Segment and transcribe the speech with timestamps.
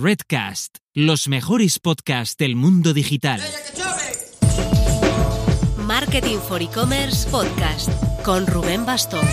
[0.00, 3.40] Redcast, los mejores podcasts del mundo digital.
[5.76, 7.90] Marketing for E-Commerce Podcast
[8.22, 9.26] con Rubén Bastón.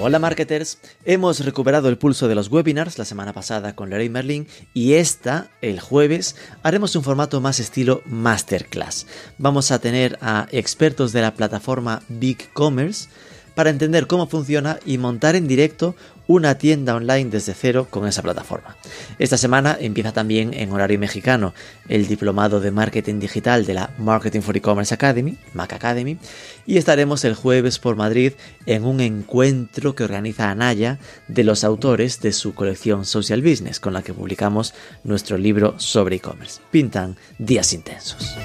[0.00, 4.48] Hola marketers, hemos recuperado el pulso de los webinars la semana pasada con Lorraine Merlin
[4.72, 9.06] y esta, el jueves, haremos un formato más estilo masterclass.
[9.36, 13.08] Vamos a tener a expertos de la plataforma BigCommerce
[13.56, 18.20] para entender cómo funciona y montar en directo una tienda online desde cero con esa
[18.22, 18.76] plataforma.
[19.18, 21.54] Esta semana empieza también en horario mexicano
[21.88, 26.18] el diplomado de marketing digital de la Marketing for E-Commerce Academy, Mac Academy,
[26.66, 28.34] y estaremos el jueves por Madrid
[28.66, 33.94] en un encuentro que organiza Anaya de los autores de su colección Social Business, con
[33.94, 36.60] la que publicamos nuestro libro sobre e-commerce.
[36.70, 38.36] Pintan días intensos.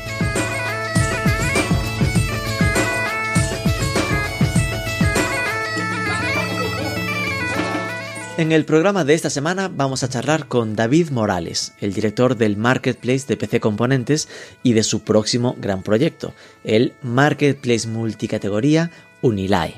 [8.41, 12.57] En el programa de esta semana vamos a charlar con David Morales, el director del
[12.57, 14.27] Marketplace de PC Componentes
[14.63, 16.33] y de su próximo gran proyecto,
[16.63, 18.89] el Marketplace multicategoría
[19.21, 19.75] Unilai.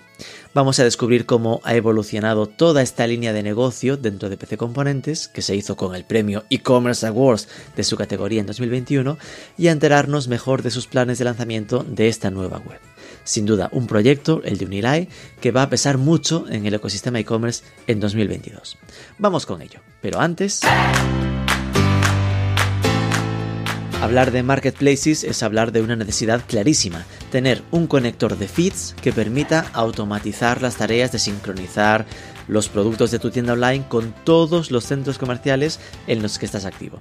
[0.54, 5.28] Vamos a descubrir cómo ha evolucionado toda esta línea de negocio dentro de PC Componentes,
[5.28, 9.18] que se hizo con el premio e-commerce awards de su categoría en 2021,
[9.58, 12.93] y a enterarnos mejor de sus planes de lanzamiento de esta nueva web.
[13.24, 15.08] Sin duda, un proyecto, el de Unilai,
[15.40, 18.78] que va a pesar mucho en el ecosistema e-commerce en 2022.
[19.18, 20.62] Vamos con ello, pero antes...
[24.02, 29.14] Hablar de marketplaces es hablar de una necesidad clarísima, tener un conector de feeds que
[29.14, 32.06] permita automatizar las tareas de sincronizar
[32.50, 36.66] los productos de tu tienda online con todos los centros comerciales en los que estás
[36.66, 37.00] activo.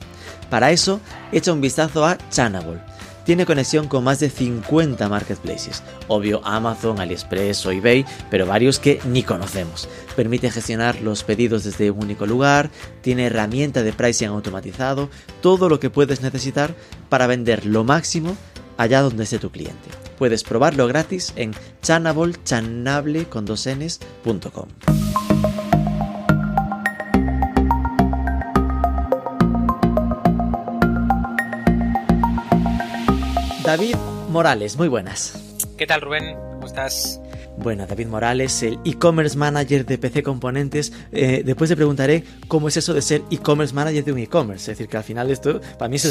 [0.48, 1.00] Para eso,
[1.32, 2.78] echa un vistazo a Chanable
[3.24, 9.00] tiene conexión con más de 50 marketplaces, obvio Amazon, AliExpress o eBay, pero varios que
[9.04, 9.88] ni conocemos.
[10.16, 12.70] Permite gestionar los pedidos desde un único lugar,
[13.00, 16.74] tiene herramienta de pricing automatizado, todo lo que puedes necesitar
[17.08, 18.36] para vender lo máximo
[18.76, 19.88] allá donde esté tu cliente.
[20.18, 21.52] Puedes probarlo gratis en
[21.82, 23.26] chanable,
[33.64, 33.94] David
[34.28, 35.40] Morales, muy buenas.
[35.78, 36.34] ¿Qué tal Rubén?
[36.54, 37.20] ¿Cómo estás?
[37.58, 40.92] Bueno, David Morales, el e-commerce manager de PC Componentes.
[41.12, 44.72] Eh, después te preguntaré cómo es eso de ser e-commerce manager de un e-commerce.
[44.72, 46.04] Es decir, que al final esto para mí es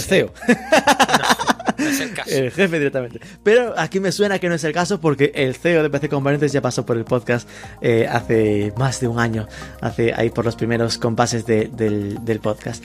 [1.77, 2.23] el CEO.
[2.27, 3.19] el jefe directamente.
[3.43, 6.51] Pero aquí me suena que no es el caso porque el CEO de PC Componentes
[6.51, 7.47] ya pasó por el podcast
[7.81, 9.47] eh, hace más de un año,
[9.81, 12.83] hace ahí por los primeros compases del, podcast.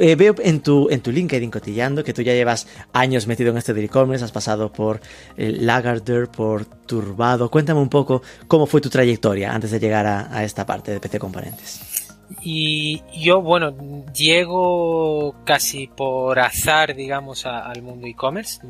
[0.00, 3.58] Eh, veo en tu, en tu LinkedIn cotillando que tú ya llevas años metido en
[3.58, 5.00] este de e-commerce, has pasado por
[5.36, 7.50] el Lagardère, por Turbado.
[7.50, 11.00] Cuéntame un poco cómo fue tu trayectoria antes de llegar a, a esta parte de
[11.00, 11.93] PC Componentes.
[12.42, 13.74] Y yo, bueno,
[14.12, 18.60] llego casi por azar, digamos, al mundo e-commerce.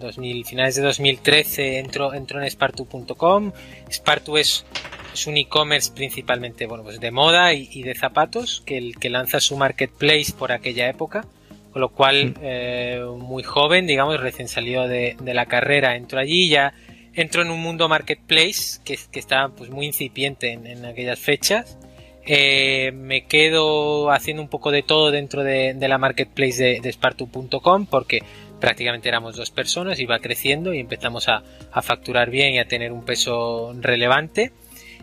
[0.45, 3.53] finales de 2013 entro, entro en Spartu.com.
[3.91, 4.65] Spartu es,
[5.13, 9.41] es un e-commerce principalmente, bueno, pues de moda y, de zapatos, que, el, que lanza
[9.41, 11.25] su marketplace por aquella época.
[11.73, 12.35] Con lo cual, mm.
[12.43, 16.75] eh, muy joven, digamos, recién salió de, la carrera, entro allí ya
[17.17, 21.79] entro en un mundo marketplace que, que estaba pues muy incipiente en aquellas fechas
[22.27, 27.87] eh, me quedo haciendo un poco de todo dentro de, la marketplace de, de Spartu.com
[27.87, 28.23] porque
[28.61, 31.43] prácticamente éramos dos personas, iba creciendo y empezamos a,
[31.83, 34.53] facturar bien y a tener un peso relevante.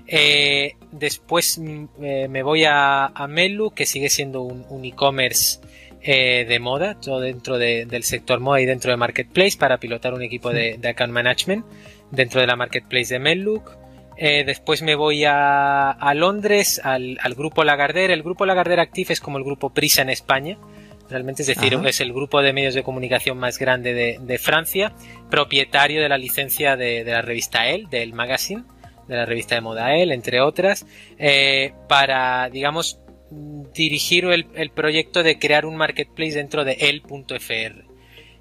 [0.07, 5.59] Eh, después mm, eh, me voy a, a, Melu, que sigue siendo un, e-commerce
[6.03, 10.49] de moda, todo dentro del sector moda y dentro de Marketplace para pilotar un equipo
[10.49, 11.63] de, account management
[12.09, 13.80] dentro de la Marketplace de Meluk.
[14.23, 18.13] Eh, después me voy a, Londres, al, grupo Lagardère.
[18.13, 20.59] El grupo Lagardère Active es como el grupo Prisa en España.
[21.09, 24.93] Realmente es decir, es el grupo de medios de comunicación más grande de, Francia,
[25.31, 28.63] propietario de la licencia de, la revista Elle, del magazine,
[29.07, 30.85] de la revista de moda Elle, entre otras,
[31.17, 32.99] eh, para, digamos,
[33.73, 37.85] dirigir el, proyecto de crear un marketplace dentro de El.fr.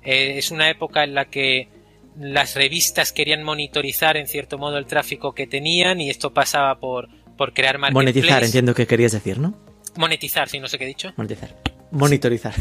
[0.03, 1.80] Eh, es una época en la que
[2.19, 7.09] las revistas querían monitorizar en cierto modo el tráfico que tenían y esto pasaba por,
[7.37, 8.13] por crear marketplace.
[8.13, 9.55] Monetizar, entiendo que querías decir, ¿no?
[9.97, 11.13] Monetizar, sí, no sé qué he dicho.
[11.17, 11.57] Monetizar.
[11.91, 12.55] Monitorizar.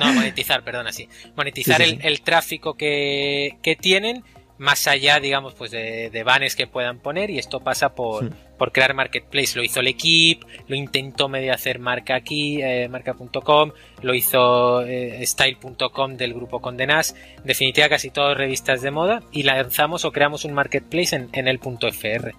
[0.00, 1.08] No, monetizar, perdona, sí.
[1.36, 4.24] Monetizar El, tráfico que, tienen
[4.58, 8.72] más allá, digamos, pues de, de banners que puedan poner y esto pasa por, por
[8.72, 9.56] crear marketplace.
[9.56, 13.72] Lo hizo el equipo, lo intentó medio hacer marca aquí, eh, marca.com,
[14.02, 19.42] lo hizo eh, style.com del grupo Condenas, en definitiva casi todas revistas de moda y
[19.42, 22.34] lanzamos o creamos un marketplace en, el punto .fr.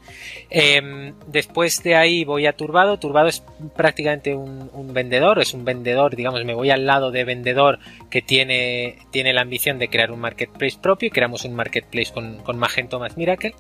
[0.50, 3.44] Em, después de ahí voy a Turbado, Turbado es
[3.75, 7.80] prácticamente un, un, vendedor, es un vendedor, digamos, me voy al lado de vendedor
[8.10, 12.38] que tiene, tiene la ambición de crear un marketplace propio y creamos un marketplace con,
[12.44, 13.54] con Magento más Miracle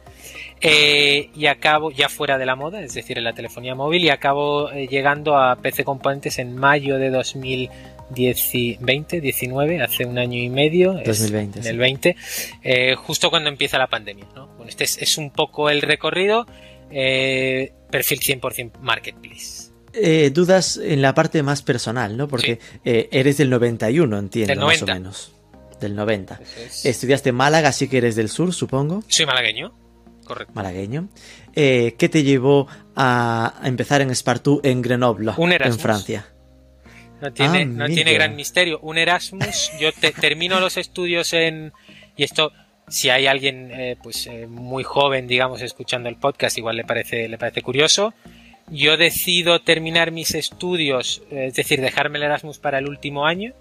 [0.61, 4.09] eh, y acabo ya fuera de la moda, es decir, en la telefonía móvil y
[4.09, 10.49] acabo eh, llegando a PC Componentes en mayo de 2020, 19, hace un año y
[10.49, 12.15] medio, 2020, en el 20,
[12.63, 14.25] eh, justo cuando empieza la pandemia.
[14.35, 14.47] ¿no?
[14.47, 16.45] Bueno, este es, es, un poco el recorrido,
[16.89, 19.67] perfil 100% marketplace.
[20.31, 22.27] Dudas en la parte más personal, ¿no?
[22.27, 22.83] Porque sí.
[22.83, 24.85] eres del 91, entiendo, Del 90.
[24.85, 25.31] más o menos.
[25.79, 26.39] Del 90.
[26.65, 29.03] Es- Estudiaste en Málaga, así que eres del sur, supongo.
[29.07, 29.73] Soy malagueño,
[30.27, 30.53] correcto.
[30.55, 31.09] Malagueño.
[31.55, 35.79] Eh, ¿Qué te llevó a a empezar en Spartú en Grenoble, Un en.
[35.79, 36.27] Francia?
[37.21, 37.95] No tiene, Ah, no amigo.
[37.95, 38.79] tiene gran misterio.
[38.81, 41.73] Un Erasmus, yo te- termino los estudios en...
[42.15, 42.51] Y esto,
[42.87, 47.27] si hay alguien eh, pues eh, muy joven, digamos, escuchando el podcast, igual le parece,
[47.27, 48.13] le parece curioso.
[48.69, 53.53] Yo decido terminar mis estudios, es decir, dejarme el Erasmus para el último año,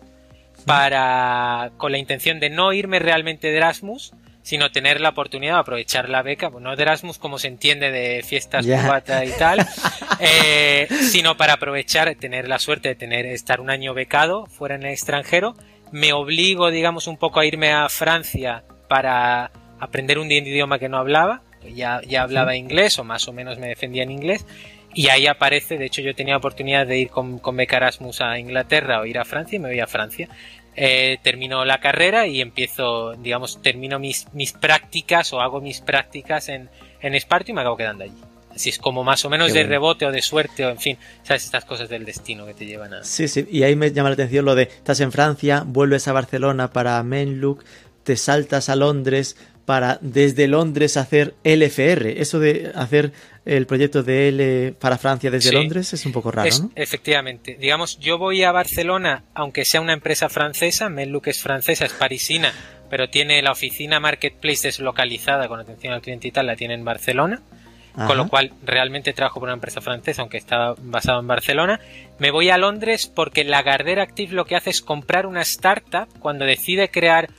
[0.64, 4.12] para con la intención de no irme realmente de Erasmus,
[4.46, 7.90] sino tener la oportunidad de aprovechar la beca, pues no de Erasmus como se entiende
[7.90, 8.81] de fiestas Ya.
[8.81, 9.58] cubata y tal,
[10.20, 14.84] eh, sino para aprovechar, tener la suerte de tener estar un año becado fuera en
[14.84, 15.56] el extranjero.
[15.90, 19.50] Me obligo, digamos, un poco a irme a Francia para
[19.81, 21.43] aprender un idioma que no hablaba.
[21.75, 24.46] Ya, ya hablaba inglés o más o menos me defendía en inglés.
[24.94, 28.38] Y ahí aparece, de hecho yo tenía oportunidad de ir con, con beca Erasmus a
[28.38, 30.28] Inglaterra o ir a Francia y me voy a Francia.
[30.78, 36.50] Eh, termino la carrera y empiezo, digamos, termino mis, mis prácticas o hago mis prácticas
[36.50, 36.69] en,
[37.00, 38.20] en Esparto y me acabo quedando allí.
[38.55, 41.44] Así es como más o menos de rebote o de suerte o en fin, sabes
[41.44, 43.05] estas cosas del destino que te llevan a...
[43.05, 46.14] Sí, sí, y ahí me llama la atención lo de estás en Francia, vuelves a
[46.14, 47.64] Barcelona para Menlook,
[48.02, 52.20] te saltas a Londres para desde Londres hacer LFR.
[52.22, 53.12] Eso de hacer
[53.44, 55.54] el proyecto de L para Francia desde Sí.
[55.54, 56.70] Londres es un poco raro, Es- ¿no?
[56.74, 57.56] Efectivamente.
[57.60, 62.52] Digamos, yo voy a Barcelona, aunque sea una empresa francesa, Menlook es francesa, es parisina,
[62.88, 66.84] pero tiene la oficina Marketplace deslocalizada con atención al cliente y tal, la tiene en
[66.84, 67.42] Barcelona.
[67.98, 68.08] Ajá.
[68.08, 71.80] con lo cual realmente trabajo por una empresa francesa, aunque estaba basado en Barcelona.
[72.19, 76.44] Me voy a Londres porque Lagardère Active lo que hace es comprar una startup cuando
[76.44, 77.30] decide crear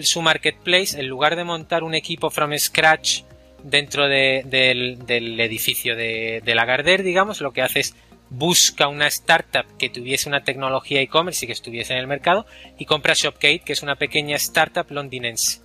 [0.00, 3.22] su marketplace, en lugar de montar un equipo from scratch
[3.62, 7.94] dentro de- del, del edificio de, de Lagardère, digamos, lo que hace es
[8.30, 12.46] busca una startup que tuviese una tecnología e-commerce y que estuviese en el mercado
[12.78, 15.60] y compra Shopgate, que es una pequeña startup londinense.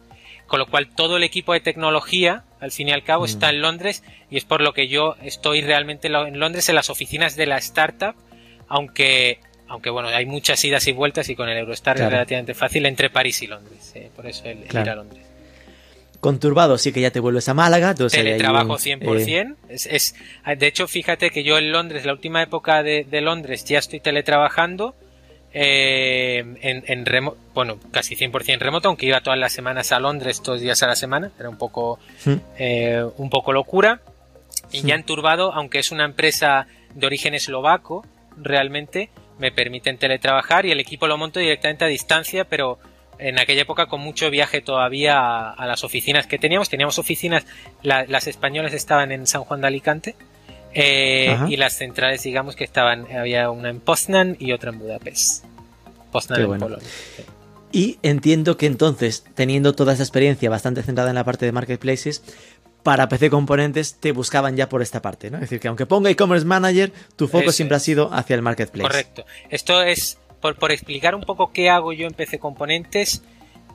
[0.48, 3.28] Con lo cual todo el equipo de tecnología, al fin y al cabo, Mm.
[3.28, 6.90] está en Londres y es por lo que yo estoy realmente en Londres en las
[6.90, 8.16] oficinas de la startup,
[8.68, 9.40] aunque,
[9.70, 12.08] aunque bueno, hay muchas idas y vueltas y con el Eurostar Claro.
[12.10, 13.92] es relativamente fácil entre París y Londres.
[13.96, 14.86] eh, por eso el, Claro.
[14.86, 15.24] ir a Londres.
[16.20, 17.92] Conturbado, sí que ya te vuelves a Málaga.
[17.92, 19.52] Entonces Teletrabajo un, 100%.
[19.52, 20.16] eh, Es, es,
[20.58, 24.00] de hecho, fíjate que yo en Londres, la última época de, de Londres, ya estoy
[24.00, 24.96] teletrabajando.
[25.54, 30.60] eh, en, en bueno, casi 100% remoto, aunque iba todas las semanas a Londres, dos
[30.60, 32.34] días a la semana, era un poco, hmm.
[32.60, 34.02] eh, un poco locura.
[34.72, 34.88] Y Sí.
[34.88, 38.06] ya en Turbado, aunque es una empresa de origen eslovaco,
[38.38, 42.80] realmente me permiten teletrabajar y el equipo lo monto directamente a distancia, pero
[43.20, 46.70] en aquella época con mucho viaje todavía a, a las oficinas que teníamos.
[46.70, 47.46] Teníamos oficinas,
[47.84, 50.16] la- las españolas estaban en San Juan de Alicante
[50.74, 55.46] eh, y las centrales, digamos que estaban, había una en Poznan y otra en Budapest.
[56.12, 56.66] Poznan Qué en bueno.
[56.66, 56.88] Polonia.
[57.72, 62.24] Y entiendo que entonces, teniendo toda esa experiencia bastante centrada en la parte de marketplaces,
[62.88, 65.36] para PC Componentes te buscaban ya por esta parte, ¿no?
[65.40, 68.88] Es decir, que aunque ponga e-commerce manager, tu foco siempre ha sido hacia el marketplace.
[68.88, 69.26] Correcto.
[69.50, 73.24] Esto es por, por explicar un poco qué hago yo en PC Componentes.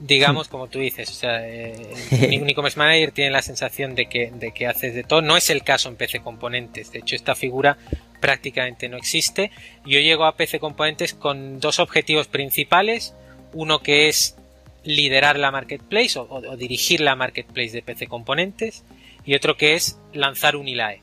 [0.01, 4.31] Digamos, como tú dices, o sea, eh, un e-commerce manager tiene la sensación de que,
[4.31, 5.21] de que haces de todo.
[5.21, 6.91] No es el caso en PC Componentes.
[6.91, 7.77] De hecho, esta figura
[8.19, 9.51] prácticamente no existe.
[9.85, 13.15] Yo llego a PC Componentes con dos objetivos principales.
[13.53, 14.37] Uno que es
[14.85, 18.85] liderar la marketplace o, o- o dirigir la marketplace de PC Componentes.
[19.25, 21.01] Y otro que es lanzar Unilae.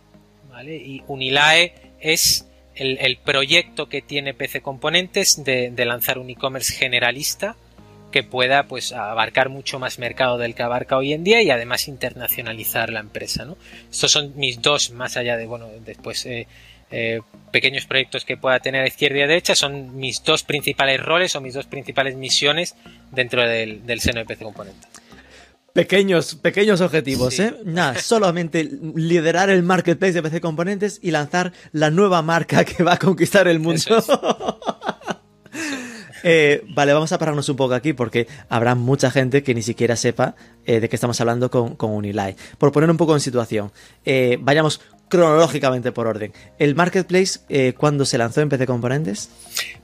[0.50, 0.76] ¿vale?
[0.76, 6.74] Y Unilae es el, el proyecto que tiene PC Componentes de, de lanzar un e-commerce
[6.74, 7.56] generalista
[8.12, 11.88] que pueda pues abarcar mucho más mercado del que abarca hoy en día y además
[11.88, 13.58] internacionalizar la empresa ¿no?
[13.92, 16.48] estos son mis dos más allá de bueno después eh,
[16.92, 17.22] eh,
[17.52, 21.36] pequeños proyectos que pueda tener a izquierda y a derecha son mis dos principales roles
[21.36, 22.76] o mis dos principales misiones
[23.12, 24.90] dentro del, del seno de PC Componentes
[25.80, 27.44] Pequeños, pequeños objetivos, Sí.
[27.44, 27.56] ¿eh?
[27.64, 32.96] Nada, solamente liderar el marketplace de PC Componentes y lanzar la nueva marca que va
[32.96, 33.76] a conquistar el mundo.
[33.76, 33.88] Es.
[36.24, 39.96] Eh, vale, vamos a pararnos un poco aquí porque habrá mucha gente que ni siquiera
[39.96, 42.38] sepa eh, de qué estamos hablando con, con Unilight.
[42.58, 43.72] Por poner un poco en situación,
[44.04, 46.32] eh, vayamos cronológicamente por orden.
[46.60, 49.30] ¿El marketplace eh, cuándo se lanzó en PC Componentes?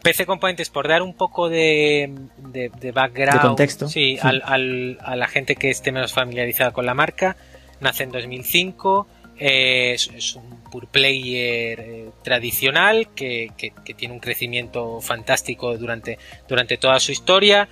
[0.02, 3.88] PC Componentes, por dar un poco de, de, de background, De contexto.
[3.90, 4.20] sí, Sí.
[4.22, 7.36] Al, al- a la gente que esté menos familiarizada con la marca,
[7.82, 14.14] nace en 2005, eh, es, es un pure player eh, tradicional que, que- que tiene
[14.14, 16.18] un crecimiento fantástico durante,
[16.48, 17.68] durante toda su historia,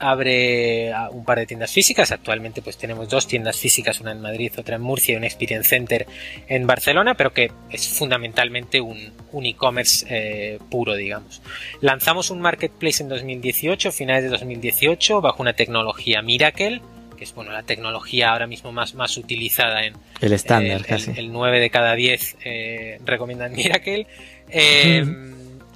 [0.00, 2.10] abre a un par de tiendas físicas.
[2.10, 5.68] Actualmente pues tenemos dos tiendas físicas, una en Madrid, otra en Murcia y un Experience
[5.68, 6.06] Center
[6.48, 11.42] en Barcelona, pero que es fundamentalmente un, un e-commerce eh, puro, digamos.
[11.80, 16.80] Lanzamos un marketplace en 2018, finales de 2018, bajo una tecnología Miracle,
[17.16, 19.92] que es bueno la tecnología ahora mismo más, más utilizada en,
[20.22, 21.10] El estándar, casi.
[21.10, 24.06] el- el 9 de cada 10 eh, recomiendan Miracle.
[24.52, 25.04] Eh,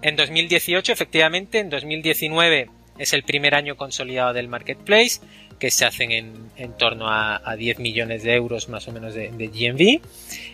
[0.03, 5.21] en 2018, efectivamente, en 2019 es el primer año consolidado del marketplace,
[5.59, 6.11] que se hacen
[6.57, 10.01] en, torno a, a 10 millones de euros más o menos de, de GMV.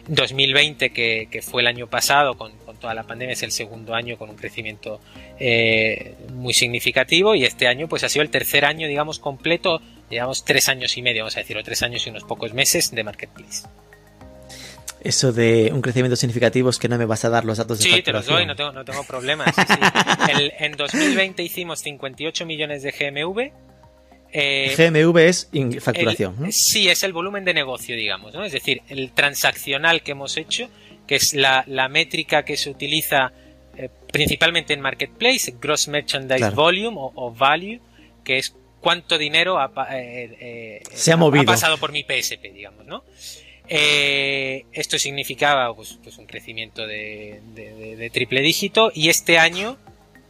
[0.09, 4.30] 2020, que, fue el año pasado con, toda la pandemia, es el segundo año con
[4.30, 5.00] un crecimiento
[5.38, 10.44] eh, muy significativo y este año pues ha sido el tercer año, digamos, completo, digamos,
[10.44, 13.68] tres años y medio, vamos a decirlo, tres años y unos pocos meses de marketplace.
[15.02, 17.85] Eso de un crecimiento significativo es que no me vas a dar los datos de
[17.85, 19.54] Sí, te los doy, no tengo, no tengo problemas.
[19.54, 19.75] sí, sí.
[20.30, 23.52] El- en 2020 hicimos 58 millones de GMV.
[24.33, 25.49] eh, GMV es
[25.80, 26.52] facturación, el- ¿no?
[26.52, 28.45] Sí, es el volumen de negocio, digamos, ¿no?
[28.45, 30.69] Es decir, el transaccional que hemos hecho,
[31.07, 33.33] que es la, la métrica que se utiliza
[33.76, 36.57] eh, principalmente en Marketplace, Gross Merchandise Claro.
[36.57, 37.80] Volume o, o Value,
[38.23, 41.45] que es cuánto dinero ha, eh, eh, Se ha movido.
[41.47, 43.02] pasado por mi PSP, digamos, ¿no?
[43.73, 49.77] Eh, esto significaba pues, pues un crecimiento de, triple dígito y este año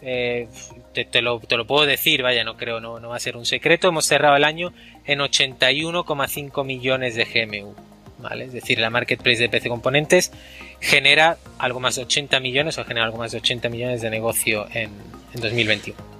[0.03, 0.47] eh,
[0.93, 3.39] te, te lo, te lo puedo decir, vaya, no creo, no, no va a ser
[3.39, 3.89] un secreto.
[3.89, 4.75] Hemos cerrado el año
[5.07, 7.75] en 81,5 millones de GMU.
[8.19, 8.45] ¿vale?
[8.45, 10.33] Es decir, la marketplace de PC Componentes
[10.81, 14.67] genera algo más de 80 millones o genera algo más de 80 millones de negocio
[14.75, 14.91] en,
[15.33, 16.20] en 2021.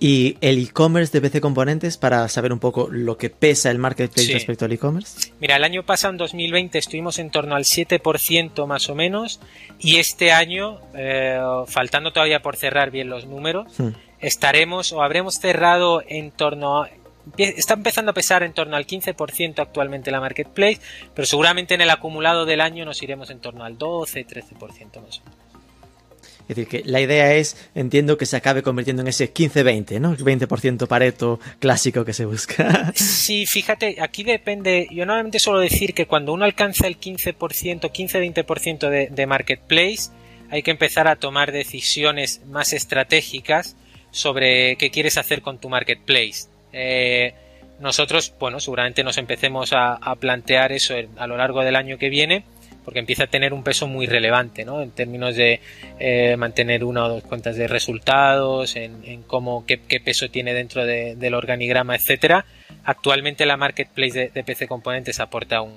[0.00, 4.26] Y el e-commerce de PC Componentes para saber un poco lo que pesa el marketplace
[4.26, 4.32] Sí.
[4.34, 5.32] respecto al e-commerce.
[5.40, 9.40] Mira, el año pasado, en 2020, estuvimos en torno al 7% más o menos
[9.78, 13.90] y este año, eh, faltando todavía por cerrar bien los números, Hmm.
[14.20, 16.90] estaremos o habremos cerrado en torno a...
[17.38, 20.80] Está empezando a pesar en torno al 15% actualmente la marketplace,
[21.14, 25.24] pero seguramente en el acumulado del año nos iremos en torno al 12-13% más o
[25.24, 25.43] menos.
[26.48, 30.12] Es decir, que la idea es, entiendo, que se acabe convirtiendo en ese 15-20, ¿no?
[30.12, 32.92] El 20% pareto clásico que se busca.
[33.24, 34.86] Sí, fíjate, aquí depende.
[34.90, 37.36] Yo normalmente suelo decir que cuando uno alcanza el 15%,
[37.90, 40.10] 15-20% de, de marketplace,
[40.50, 43.76] hay que empezar a tomar decisiones más estratégicas
[44.10, 46.48] sobre qué quieres hacer con tu marketplace.
[46.72, 47.34] Eh,
[47.80, 52.44] nosotros, bueno, seguramente nos empecemos a, plantear eso a lo largo del año que viene,
[52.84, 54.82] porque empieza a tener un peso muy relevante, ¿no?
[54.82, 55.60] En términos de
[55.98, 60.52] eh, mantener una o dos cuentas de resultados, en, en cómo, qué, qué peso tiene
[60.54, 62.44] dentro de- del organigrama, etcétera.
[62.84, 65.72] Actualmente la marketplace de, de PC Componentes aporta un,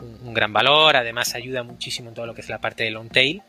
[0.00, 2.90] un- un gran valor, además ayuda muchísimo en todo lo que es la parte de
[2.90, 3.42] long tail,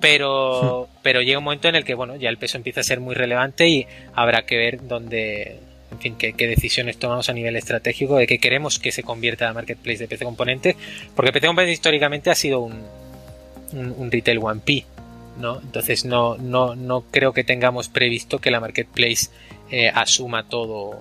[0.00, 3.00] pero, pero llega un momento en el que bueno, ya el peso empieza a ser
[3.00, 5.58] muy relevante y habrá que ver dónde,
[5.90, 9.46] en fin, qué, qué decisiones tomamos a nivel estratégico de qué queremos que se convierta
[9.46, 10.76] la marketplace de PC Componentes,
[11.16, 12.82] porque PC Componentes históricamente ha sido un,
[13.72, 14.84] un, un retail 1P,
[15.38, 15.60] ¿no?
[15.60, 19.28] Entonces no, no, no creo que tengamos previsto que la marketplace
[19.70, 20.98] eh, asuma todo,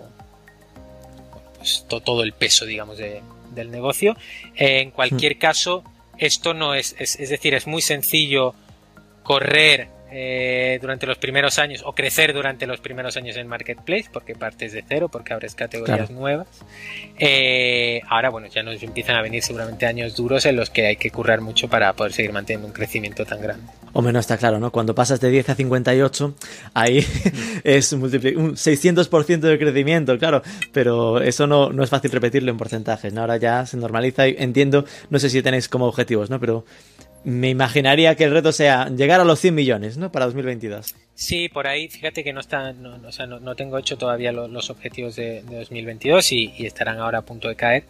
[1.58, 3.22] pues, to- todo el peso, digamos, de-
[3.54, 4.16] del negocio.
[4.56, 5.84] Eh, en cualquier caso,
[6.18, 8.54] esto no es, es, es decir, es muy sencillo
[9.24, 14.36] correr eh, durante los primeros años o crecer durante los primeros años en marketplace porque
[14.36, 16.14] partes de cero porque abres categorías Claro.
[16.14, 16.48] nuevas
[17.20, 20.96] Eh, ahora bueno ya nos empiezan a venir seguramente años duros en los que hay
[20.98, 24.60] que currar mucho para poder seguir manteniendo un crecimiento tan grande Hombre, no está claro,
[24.60, 24.72] ¿no?
[24.72, 26.36] Cuando pasas de 10 a 58,
[26.76, 27.00] ahí
[27.64, 32.58] es multipli- un 600% de crecimiento, claro, pero eso no, no es fácil repetirlo en
[32.58, 33.22] porcentajes, ¿no?
[33.22, 36.40] Ahora ya se normaliza y entiendo, no sé si tenéis como objetivos, ¿no?
[36.40, 36.64] Pero
[37.24, 40.12] me imaginaría que el reto sea llegar a los 100 millones, ¿no?
[40.12, 40.96] Para 2022.
[41.14, 43.98] Sí, por ahí, fíjate que no está, no, no, o sea, no, no tengo hecho
[43.98, 47.84] todavía lo- los objetivos de, de 2022 y, y estarán ahora a punto de caer.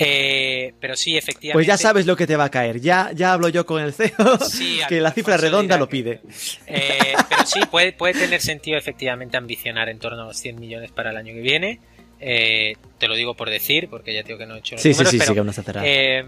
[0.00, 1.54] Eh, pero sí, efectivamente.
[1.54, 3.92] Pues ya sabes lo que te va a caer, ya, ya hablo yo con el
[3.92, 6.20] CEO, Sí, que la cifra redonda lo pide.
[6.68, 10.92] Eh, pero sí, puede, puede tener sentido efectivamente ambicionar en torno a los 100 millones
[10.92, 11.80] para el año que viene.
[12.20, 14.92] Eh, te lo digo por decir, porque ya tengo que no he hecho los Sí,
[14.92, 16.24] sí, números, sí, sí, pero, que aún no eh,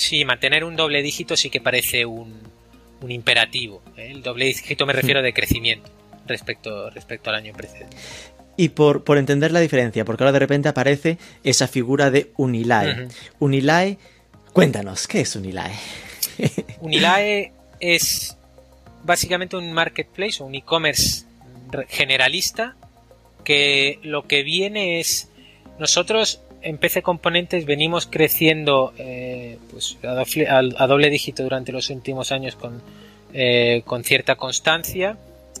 [0.00, 2.40] sí, mantener un doble dígito sí que parece un,
[3.02, 3.82] un imperativo.
[3.96, 4.08] ¿eh?
[4.10, 5.90] El doble dígito me refiero de crecimiento
[6.26, 7.96] respecto, respecto al año precedente.
[8.56, 13.04] Y por, por entender la diferencia, porque ahora de repente aparece esa figura de Unilae.
[13.04, 13.12] Ujú.
[13.40, 13.98] Unilae,
[14.52, 15.74] cuéntanos, ¿qué es Unilae?
[16.80, 18.36] Unilae es
[19.04, 21.24] básicamente un marketplace o un e-commerce
[21.88, 22.76] generalista
[23.44, 25.28] que lo que viene es
[25.78, 31.72] nosotros en PC Componentes venimos creciendo eh, pues, a, doble, a- a doble dígito durante
[31.72, 32.82] los últimos años con,
[33.32, 35.16] eh, con cierta constancia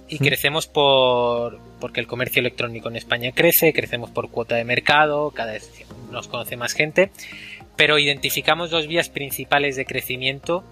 [0.08, 5.30] y crecemos por porque el comercio electrónico en España crece, crecemos por cuota de mercado,
[5.30, 5.70] cada vez
[6.10, 7.10] nos conoce más gente,
[7.76, 10.62] pero identificamos dos vías principales de crecimiento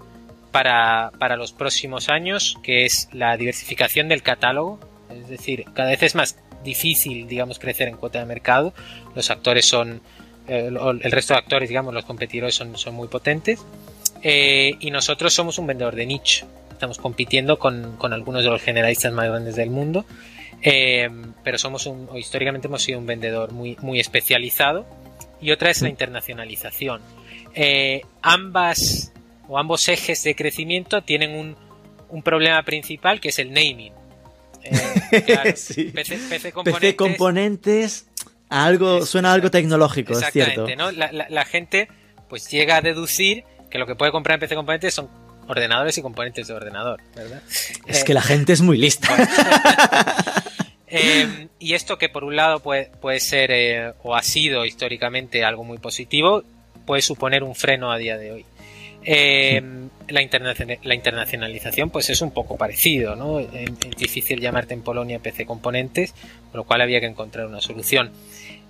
[0.51, 6.03] para, para los próximos años, que es la diversificación del catálogo, es decir, cada vez
[6.03, 8.73] es más difícil, digamos, crecer en cuota de mercado,
[9.15, 10.01] los actores son,
[10.49, 13.65] el el resto de actores, digamos, los competidores son, son muy potentes,
[14.21, 18.61] eh, y nosotros somos un vendedor de nicho, estamos compitiendo con, con algunos de los
[18.61, 20.05] generalistas más grandes del mundo,
[20.61, 21.09] eh,
[21.43, 24.85] pero somos un, o históricamente hemos sido un vendedor muy, muy especializado,
[25.41, 27.01] y otra es la internacionalización.
[27.55, 29.13] Eh, ambas
[29.47, 31.55] o ambos ejes de crecimiento tienen un,
[32.09, 33.93] un problema principal que es el naming.
[34.63, 35.85] Eh, claro, Sí.
[35.85, 38.07] PC, PC PC componentes,
[38.49, 40.65] algo, suena a algo tecnológico, es cierto.
[40.67, 40.91] Exactamente, ¿no?
[40.91, 41.87] La, la- la gente
[42.27, 45.07] pues llega a deducir que lo que puede comprar en PC componentes son
[45.47, 47.41] ordenadores y componentes de ordenador, ¿verdad?
[47.87, 49.07] Es Eh, que la gente es muy lista.
[50.91, 55.43] Eh, y esto que por un lado puede, puede ser eh, o ha sido históricamente
[55.43, 56.43] algo muy positivo,
[56.87, 58.45] puede suponer un freno a día de hoy.
[59.03, 59.61] Eh,
[60.07, 63.39] la, internacion- la internacionalización pues es un poco parecido, ¿no?
[63.39, 63.47] Es
[63.85, 66.13] es difícil llamarte en Polonia PC componentes,
[66.51, 68.11] con lo cual había que encontrar una solución.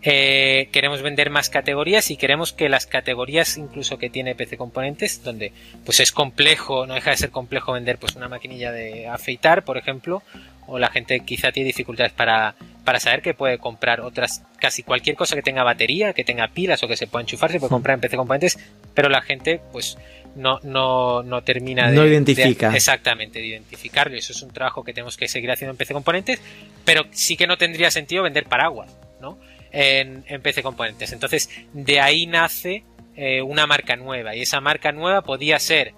[0.01, 5.23] Eh, queremos vender más categorías y queremos que las categorías incluso que tiene PC componentes,
[5.23, 5.51] donde
[5.85, 9.77] pues es complejo, no deja de ser complejo vender pues una maquinilla de afeitar, por
[9.77, 10.23] ejemplo,
[10.67, 15.17] o la gente quizá tiene dificultades para, para saber que puede comprar otras, casi cualquier
[15.17, 17.95] cosa que tenga batería, que tenga pilas o que se pueda enchufar, se puede comprar
[17.95, 18.57] en PC componentes,
[18.93, 19.97] pero la gente pues
[20.35, 22.69] no, no, no termina de, No identifica.
[22.69, 24.15] de- exactamente, de identificarlo.
[24.15, 26.39] Y eso es un trabajo que tenemos que seguir haciendo en PC componentes,
[26.85, 29.37] pero sí que no tendría sentido vender paraguas, ¿no?
[29.71, 31.11] En, en PC componentes.
[31.11, 32.83] Entonces, de ahí nace
[33.15, 34.33] eh, una marca nueva.
[34.33, 35.93] Y esa marca nueva podía ser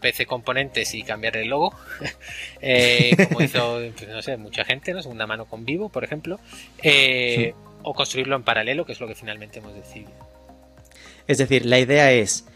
[0.00, 1.72] PC Componentes y cambiar el logo,
[2.60, 5.02] eh, como hizo, pues, no sé, mucha gente, ¿no?
[5.02, 6.40] Segunda mano con Vivo, por ejemplo,
[6.82, 10.10] eh, o construirlo en paralelo, que es lo que finalmente hemos decidido.
[11.26, 12.46] Es decir, la idea es,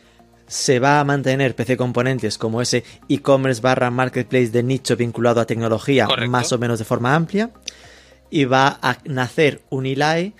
[0.47, 5.47] se va a mantener PC Componentes como ese e-commerce barra marketplace de nicho vinculado a
[5.47, 6.31] tecnología Correcto.
[6.31, 7.51] más o menos de forma amplia
[8.31, 10.33] y va a nacer un ILAE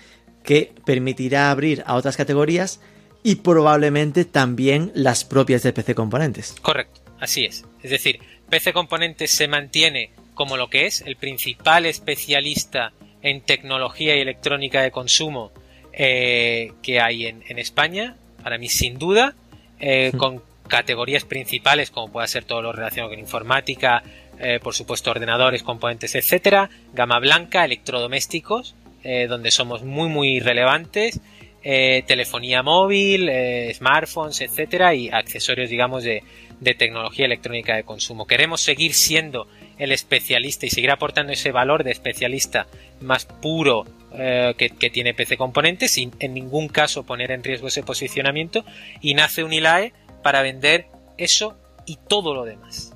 [0.43, 2.79] que permitirá abrir a otras categorías
[3.23, 6.55] y probablemente también las propias de PC Componentes.
[6.61, 7.65] Correcto, así es.
[7.83, 14.15] Es decir, PC Componentes se mantiene como lo que es, el principal especialista en tecnología
[14.15, 15.51] y electrónica de consumo
[15.93, 19.35] eh, que hay en, en España, para mí sin duda,
[19.79, 24.03] eh, con categorías principales como pueda ser todo lo relacionado con informática,
[24.43, 28.73] eh, por supuesto ordenadores, componentes, etcétera, gama blanca, electrodomésticos,
[29.03, 31.21] eh, donde somos muy muy relevantes,
[31.63, 33.29] eh, telefonía móvil,
[33.71, 36.23] smartphones, etcétera, y accesorios, digamos, de,
[36.59, 38.25] de tecnología electrónica de consumo.
[38.25, 42.65] Queremos seguir siendo el especialista y seguir aportando ese valor de especialista
[42.99, 47.81] más puro que, que tiene PC Componentes sin en ningún caso poner en riesgo ese
[47.81, 48.65] posicionamiento
[48.99, 52.90] y nace Unilae para vender eso y todo lo demás.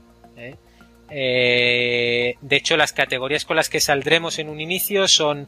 [1.10, 2.36] ¿Eh?
[2.42, 5.48] De hecho, las categorías con las que saldremos en un inicio son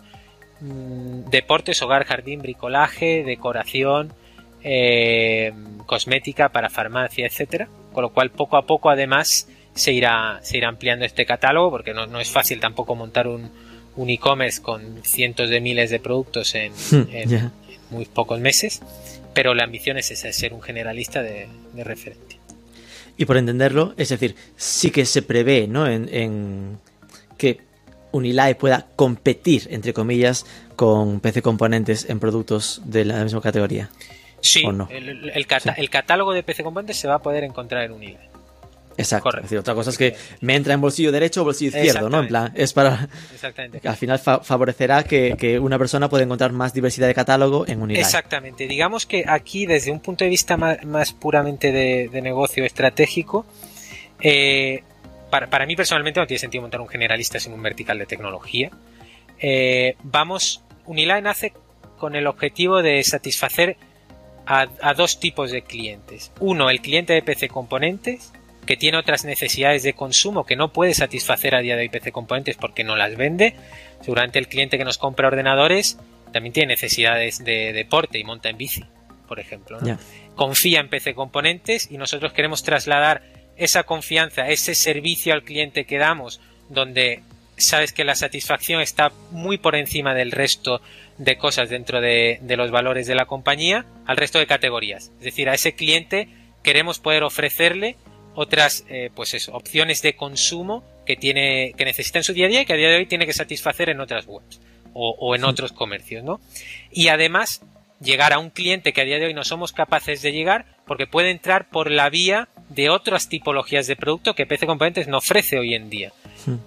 [0.61, 4.13] mm, deportes, hogar, jardín, bricolaje, decoración,
[4.63, 5.53] eh,
[5.85, 7.67] cosmética para farmacia, etcétera.
[7.93, 11.93] Con lo cual, poco a poco, además, se irá, se irá ampliando este catálogo, porque
[11.93, 13.51] no, no es fácil tampoco montar un,
[13.95, 16.73] un e-commerce con cientos de miles de productos en,
[17.11, 17.51] en
[17.89, 18.81] muy pocos meses.
[19.33, 22.36] Pero la ambición es esa, es ser un generalista de, de referente.
[23.17, 25.87] Y por entenderlo, es decir, sí que se prevé, ¿no?
[25.87, 26.77] En, en
[27.37, 27.61] que
[28.11, 33.89] Unilae pueda competir, entre comillas, con PC Componentes en productos de la misma categoría.
[34.39, 34.87] Sí, ¿O no?
[34.91, 35.81] el, el cata- Sí.
[35.81, 38.29] el catálogo de PC Componentes se va a poder encontrar en Unilever.
[38.97, 39.23] Exacto.
[39.25, 39.45] Correcto.
[39.45, 42.19] Es decir, otra cosa es que me entra en bolsillo derecho o bolsillo izquierdo, ¿no?
[42.21, 43.07] En plan, es para.
[43.33, 43.79] Exactamente.
[43.79, 47.67] que al final fa- favorecerá que, que una persona pueda encontrar más diversidad de catálogo
[47.67, 48.01] en Unilae.
[48.01, 48.67] Exactamente.
[48.67, 53.45] Digamos que aquí, desde un punto de vista más, más puramente de, de negocio estratégico,
[54.21, 54.83] eh,
[55.29, 58.71] para, para mí personalmente no tiene sentido montar un generalista sin un vertical de tecnología.
[59.39, 61.53] Eh, vamos, Unilae nace
[61.99, 63.77] con el objetivo de satisfacer
[64.45, 66.31] a, a dos tipos de clientes.
[66.39, 68.31] Uno, el cliente de PC Componentes,
[68.67, 72.11] que tiene otras necesidades de consumo que no puede satisfacer a día de hoy PC
[72.11, 73.55] Componentes porque no las vende.
[74.01, 75.97] Seguramente el cliente que nos compra ordenadores
[76.31, 78.83] también tiene necesidades de deporte y monta en bici,
[79.27, 79.79] por ejemplo.
[79.79, 79.97] ¿no?
[80.35, 83.23] Confía en PC Componentes y nosotros queremos trasladar
[83.55, 87.23] esa confianza, ese servicio al cliente que damos, donde
[87.55, 90.81] sabes que la satisfacción está muy por encima del resto
[91.17, 95.11] de cosas dentro de, de los valores de la compañía, al resto de categorías.
[95.19, 96.27] Es decir, a ese cliente
[96.61, 97.95] queremos poder ofrecerle
[98.37, 102.49] otras eh, pues eso, opciones de consumo que tiene que necesita en su día a
[102.49, 104.61] día y que a día de hoy tiene que satisfacer en otras webs
[104.93, 106.39] o, o en otros comercios, ¿no?
[106.91, 107.61] Y además
[107.99, 111.07] llegar a un cliente que a día de hoy no somos capaces de llegar porque
[111.07, 115.57] puede entrar por la vía de otras tipologías de producto que PC Componentes no ofrece
[115.57, 116.13] hoy en día.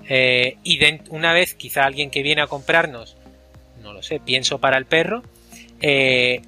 [0.09, 3.16] Eh, y de, una vez quizá alguien que viene a comprarnos,
[3.80, 5.22] no lo sé, pienso para el perro,
[5.80, 6.42] eh,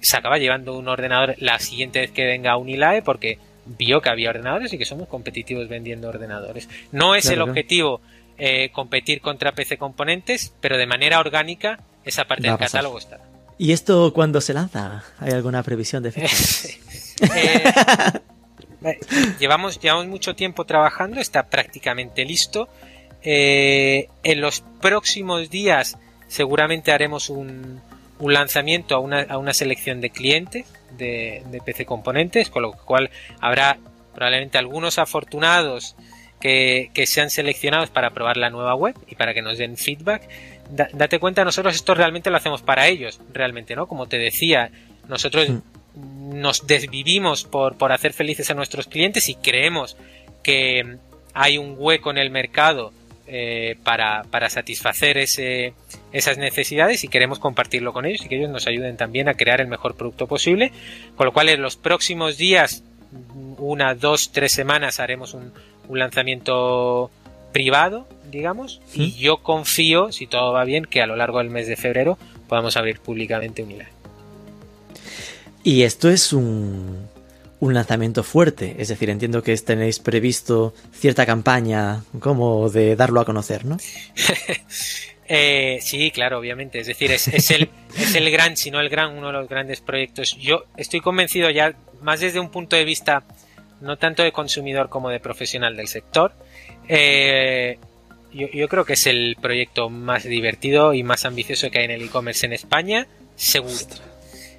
[0.00, 4.08] se acaba llevando un ordenador la siguiente vez que venga a Unilae porque vio que
[4.08, 6.68] había ordenadores y que somos competitivos vendiendo ordenadores.
[6.92, 8.00] No es Claro, el objetivo
[8.38, 13.18] eh, competir contra PC Componentes, pero de manera orgánica esa parte del catálogo está.
[13.58, 15.04] ¿Y esto cuándo se lanza?
[15.18, 16.34] ¿Hay alguna previsión de fecha?
[17.34, 17.72] Eh,
[18.84, 18.98] eh,
[19.40, 22.68] llevamos, llevamos mucho tiempo trabajando, está prácticamente listo.
[23.22, 25.96] Eh, en los próximos días
[26.28, 27.80] seguramente haremos un,
[28.18, 32.72] un lanzamiento a una, a una selección de clientes de, de PC Componentes, con lo
[32.72, 33.78] cual habrá
[34.14, 35.94] probablemente algunos afortunados
[36.40, 40.28] que, que sean seleccionados para probar la nueva web y para que nos den feedback.
[40.70, 43.86] Da- date cuenta, nosotros esto realmente lo hacemos para ellos, realmente, ¿no?
[43.86, 44.70] Como te decía,
[45.08, 45.48] nosotros
[45.94, 49.96] nos desvivimos por, por hacer felices a nuestros clientes y creemos
[50.42, 50.96] que
[51.34, 52.92] hay un hueco en el mercado
[53.26, 55.74] eh, para, para satisfacer ese,
[56.12, 59.60] esas necesidades y queremos compartirlo con ellos y que ellos nos ayuden también a crear
[59.60, 60.72] el mejor producto posible.
[61.16, 62.82] Con lo cual en los próximos días,
[63.58, 65.52] una, dos, tres semanas haremos un,
[65.88, 67.10] un lanzamiento
[67.52, 71.66] privado, digamos, y yo confío, si todo va bien, que a lo largo del mes
[71.66, 73.88] de febrero podamos abrir públicamente Unilab.
[75.64, 77.08] Y esto es un,
[77.60, 83.24] un lanzamiento fuerte, es decir, entiendo que tenéis previsto cierta campaña como de darlo a
[83.24, 83.78] conocer, ¿no?
[85.28, 86.78] Eh, sí, claro, obviamente.
[86.78, 89.48] Es decir, es, es el, es el gran, si no el gran, uno de los
[89.48, 90.36] grandes proyectos.
[90.38, 93.24] Yo estoy convencido ya, más desde un punto de vista
[93.80, 96.32] no tanto de consumidor como de profesional del sector.
[96.88, 97.78] eh,
[98.32, 101.92] yo, yo creo que es el proyecto más divertido y más ambicioso que hay en
[101.92, 103.74] el e-commerce en España, seguro.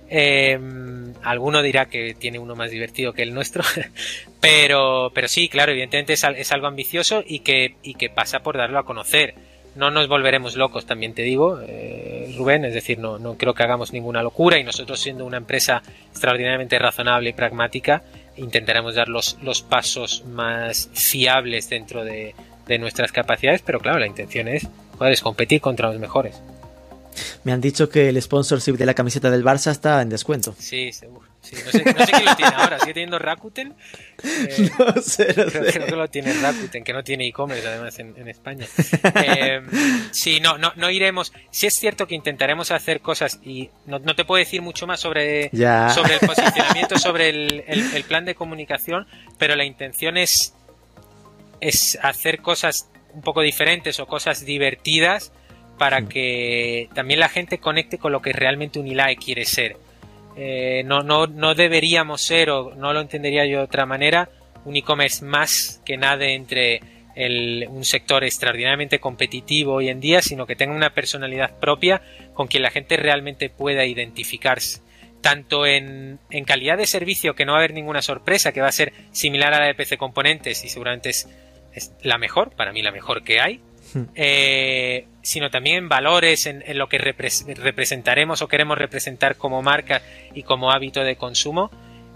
[0.10, 0.58] Eh,
[1.24, 3.64] alguno dirá que tiene uno más divertido que el nuestro,
[4.42, 8.58] pero, pero sí, claro, evidentemente es, es algo ambicioso y que, y que pasa por
[8.58, 9.36] darlo a conocer.
[9.78, 13.62] No nos volveremos locos, también te digo, eh, Rubén, es decir, no, no creo que
[13.62, 18.02] hagamos ninguna locura y nosotros siendo una empresa extraordinariamente razonable y pragmática,
[18.38, 22.34] intentaremos dar los, los pasos más fiables dentro de,
[22.66, 26.42] de nuestras capacidades, pero claro, la intención es, joder, es competir contra los mejores.
[27.44, 30.56] Me han dicho que el sponsorship de la camiseta del Barça está en descuento.
[30.58, 31.27] Sí, seguro.
[31.50, 32.80] Sí, no, sé, no sé quién lo tiene ahora.
[32.80, 33.74] ¿Sigue teniendo Rakuten?
[34.24, 35.72] Eh, No sé, no creo, sé.
[35.74, 38.66] creo que lo tiene Rakuten, que no tiene e-commerce además en, en España.
[39.26, 39.62] Eh,
[40.12, 41.32] sí, no, no, no iremos.
[41.52, 45.00] Sí es cierto que intentaremos hacer cosas y no, no te puedo decir mucho más
[45.00, 45.90] sobre, Ya.
[45.90, 49.08] sobre el posicionamiento, sobre el, el- el plan de comunicación,
[49.38, 50.54] pero la intención es,
[51.62, 55.32] es hacer cosas un poco diferentes o cosas divertidas
[55.78, 59.78] para que también la gente conecte con lo que realmente Unilae quiere ser.
[60.38, 64.30] Eh, no, no, no deberíamos ser, o no lo entendería yo de otra manera,
[64.66, 66.82] un e-commerce más que nada entre
[67.70, 72.04] un sector extraordinariamente competitivo hoy en día, sino que tenga una personalidad propia
[72.36, 74.82] con quien la gente realmente pueda identificarse.
[75.22, 78.68] Tanto en, en calidad de servicio, que no va a haber ninguna sorpresa, que va
[78.68, 81.28] a ser similar a la de PC Componentes y seguramente es
[82.04, 83.62] la mejor, para mí la mejor que hay,
[84.16, 89.62] eh, sino también en valores, en, en lo que repres- representaremos o queremos representar como
[89.62, 90.02] marca
[90.34, 91.70] y como hábito de consumo.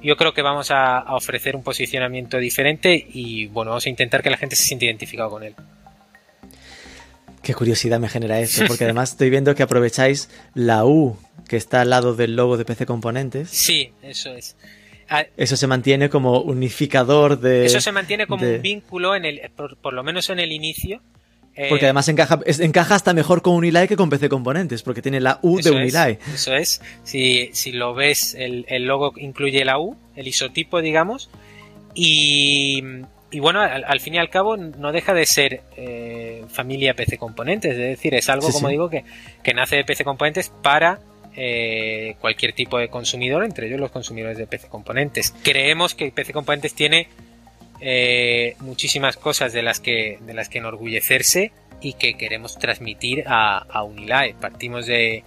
[0.04, 4.24] Yo creo que vamos a, a ofrecer un posicionamiento diferente y bueno, vamos a intentar
[4.24, 5.54] que la gente se sienta identificado con él.
[7.44, 11.82] Qué curiosidad me genera esto, porque además estoy viendo que aprovecháis la U que está
[11.82, 13.50] al lado del logo de PC Componentes.
[13.50, 14.56] Sí, eso es.
[15.10, 17.66] Ah, Eso se mantiene como unificador de...
[17.66, 20.54] Eso se mantiene como de- un vínculo en el, por, por lo menos en el
[20.54, 21.02] inicio.
[21.56, 25.20] Eh, Porque además encaja, encaja hasta mejor con Unilae que con PC Componentes, porque tiene
[25.20, 26.18] la U de es, Unilae.
[26.34, 26.82] eso es.
[27.04, 31.30] Si, si lo ves, el, el logo incluye la U, el isotipo, digamos.
[31.94, 32.82] Y,
[33.32, 37.18] y bueno, al, al fin y al cabo no deja de ser eh, familia PC
[37.18, 37.72] Componentes.
[37.74, 38.74] Es decir, es algo, Sí, como sí.
[38.74, 39.04] digo, que,
[39.44, 41.00] que nace de PC Componentes para
[41.36, 45.34] eh, cualquier tipo de consumidor, entre ellos los consumidores de PC Componentes.
[45.44, 47.08] Creemos que PC Componentes tiene
[47.82, 53.58] eh, muchísimas cosas de las que de las que enorgullecerse y que queremos transmitir a,
[53.58, 54.36] a Unilae.
[54.40, 55.24] Partimos de,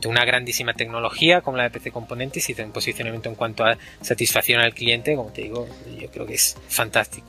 [0.00, 3.64] de una grandísima tecnología como la de PC Componentes y de un posicionamiento en cuanto
[3.64, 7.26] a satisfacción al cliente, como te digo, yo creo que es fantástico.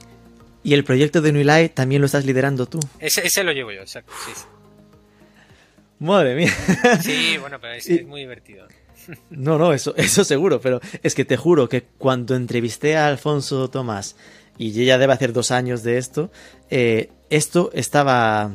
[0.64, 2.80] Y el proyecto de Nuilai también lo estás liderando tú.
[3.00, 4.14] Ese, ese lo llevo yo, exacto.
[4.26, 4.44] Sí, sí.
[6.00, 6.54] Madre mía.
[7.02, 8.68] Sí, bueno, pero es, es muy divertido.
[9.32, 13.70] No, no, eso, eso seguro, pero es que te juro que cuando entrevisté a Alfonso
[13.70, 14.16] Tomás,
[14.62, 16.30] y ya debe hacer dos años de esto,
[16.70, 18.52] eh, esto estaba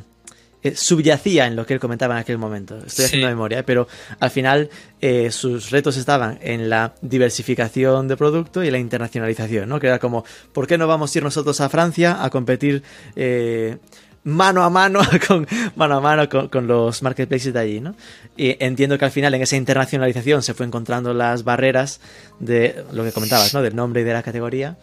[0.63, 2.77] eh, subyacía en lo que él comentaba en aquel momento.
[2.79, 3.03] Estoy Sí.
[3.05, 3.63] haciendo memoria, ¿eh?
[3.63, 3.87] pero
[4.21, 4.69] al final
[5.01, 9.79] eh, sus retos estaban en la diversificación de producto y la internacionalización, ¿no?
[9.81, 12.83] Que era como, ¿por qué no vamos a ir nosotros a Francia a competir
[13.15, 13.77] eh,
[14.25, 17.95] mano a mano con, mano a mano con, con los marketplaces de allí, ¿no?
[18.37, 22.01] Y entiendo que al final en esa internacionalización se fue encontrando las barreras
[22.41, 23.63] de lo que comentabas, ¿no?
[23.63, 24.77] Del nombre y de la categoría.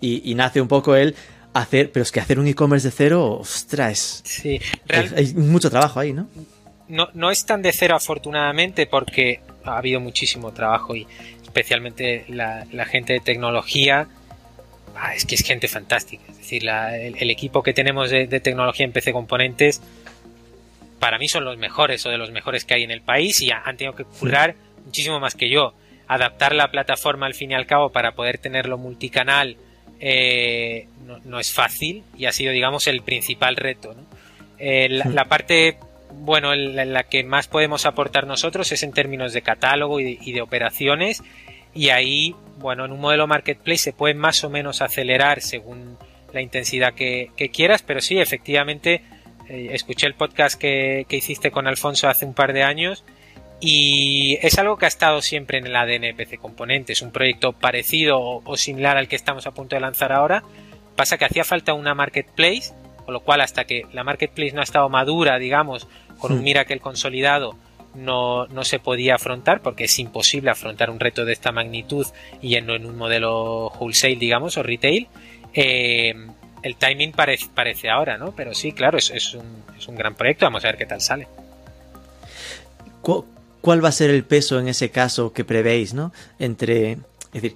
[0.00, 1.14] Y, y nace un poco el
[1.54, 5.70] hacer, pero es que hacer un e-commerce de cero, ostras, Sí, es- real- hay mucho
[5.70, 6.28] trabajo ahí, ¿no?
[6.88, 11.06] no, no es tan de cero afortunadamente porque ha habido muchísimo trabajo y
[11.42, 14.08] especialmente la, la gente de tecnología.
[14.96, 16.22] Ah, es que es gente fantástica.
[16.30, 19.80] Es decir la- el, el equipo que tenemos de, de tecnología en PC Componentes
[20.98, 23.50] para mí son los mejores o de los mejores que hay en el país y
[23.50, 25.74] ha- han tenido que currar muchísimo más que yo.
[26.08, 29.56] Adaptar la plataforma al fin y al cabo para poder tenerlo multicanal
[30.00, 34.02] eh, no, no es fácil y ha sido digamos el principal reto ¿no?
[34.58, 35.76] Eh, la, la parte
[36.12, 40.00] bueno en la, en la que más podemos aportar nosotros es en términos de catálogo
[40.00, 41.22] y de, y de operaciones
[41.74, 45.96] y ahí bueno en un modelo marketplace se puede más o menos acelerar según
[46.32, 49.02] la intensidad que, que quieras pero sí efectivamente
[49.48, 53.04] eh, escuché el podcast que, que hiciste con Alfonso hace un par de años
[53.60, 58.20] y es algo que ha estado siempre en el ADN PC Componentes, un proyecto parecido
[58.20, 60.44] o, similar al que estamos a punto de lanzar ahora.
[60.94, 62.72] Pasa que hacía falta una marketplace,
[63.04, 66.44] con lo cual hasta que la marketplace no ha estado madura, digamos, con un Hmm.
[66.44, 67.56] Miracle consolidado,
[67.94, 72.06] no, no se podía afrontar porque es imposible afrontar un reto de esta magnitud
[72.40, 75.08] yendo en un modelo wholesale, digamos, o retail.
[75.52, 76.14] Eh,
[76.62, 78.32] el timing parece, parece ahora, ¿no?
[78.36, 81.00] Pero sí, claro, es, es, un, es un gran proyecto, vamos a ver qué tal
[81.00, 81.26] sale.
[83.60, 86.12] ¿Cu- ¿Cuál va a ser el peso en ese caso que prevéis, no?
[86.38, 86.98] Entre, es
[87.42, 87.54] decir,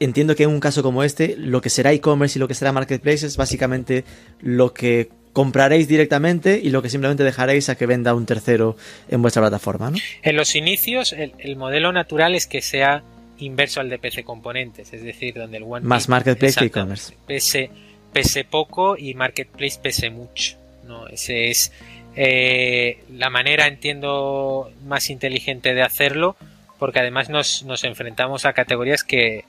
[0.00, 2.72] entiendo que en un caso como este, lo que será e-commerce y lo que será
[2.72, 4.04] marketplace es básicamente
[4.40, 8.76] lo que compraréis directamente y lo que simplemente dejaréis a que venda un tercero
[9.08, 9.96] en vuestra plataforma, ¿no?
[10.22, 13.02] En los inicios, el, el modelo natural es que sea
[13.38, 17.14] inverso al de PC Componentes, es decir, donde el One Más marketplace que e-commerce.
[17.26, 17.70] pese,
[18.12, 20.56] pese poco y marketplace pese mucho.
[20.86, 21.06] ¿no?
[21.08, 21.72] Ese es
[22.16, 26.36] eh, la manera, entiendo, más inteligente de hacerlo,
[26.78, 29.44] porque además nos, nos enfrentamos a categorías que,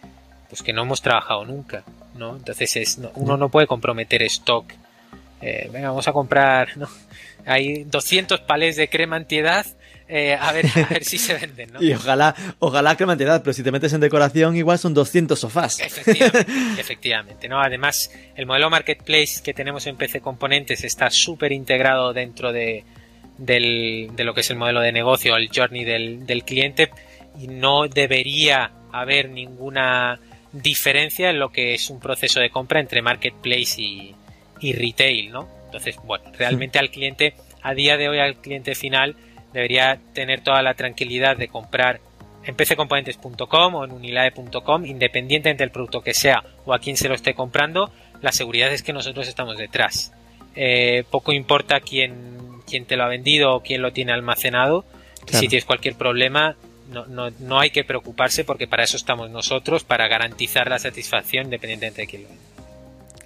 [0.50, 1.84] pues que no hemos trabajado nunca.
[2.16, 2.36] ¿no?
[2.36, 4.72] Entonces es, no- uno no puede comprometer stock.
[5.42, 6.78] Eh, venga, vamos a comprar.
[6.78, 6.88] ¿no?
[7.46, 9.66] Hay 200 palés de crema antiedad.
[10.08, 11.72] Eh, a, ver, a ver si se venden.
[11.74, 11.82] ¿no?
[11.84, 15.80] Y ojalá, ojalá que cantidad, pero si te metes en decoración igual son 200 sofás.
[15.80, 16.46] Efectivamente,
[16.80, 17.60] efectivamente, ¿no?
[17.62, 22.84] Además, el modelo marketplace que tenemos en PC Componentes está súper integrado dentro de,
[23.38, 26.90] del- de lo que es el modelo de negocio, el journey del, del cliente,
[27.40, 30.20] y no debería haber ninguna
[30.52, 34.16] diferencia en lo que es un proceso de compra entre marketplace y,
[34.60, 35.50] y retail, ¿no?
[35.66, 39.16] Entonces, bueno, realmente al cliente, a día de hoy al cliente final,
[39.54, 42.02] debería tener toda la tranquilidad de comprar
[42.46, 47.16] en pccomponentes.com o en unilae.com, independientemente del producto que sea o a quién se lo
[47.16, 50.12] esté comprando, la seguridad es que nosotros estamos detrás.
[50.56, 54.86] Eh, poco importa quién, quién te lo ha vendido o quién lo tiene almacenado.
[55.26, 55.40] Claro.
[55.40, 56.56] Si tienes cualquier problema,
[56.92, 61.46] no, no, no hay que preocuparse porque para eso estamos nosotros, para garantizar la satisfacción
[61.46, 62.44] independientemente de quién lo venda.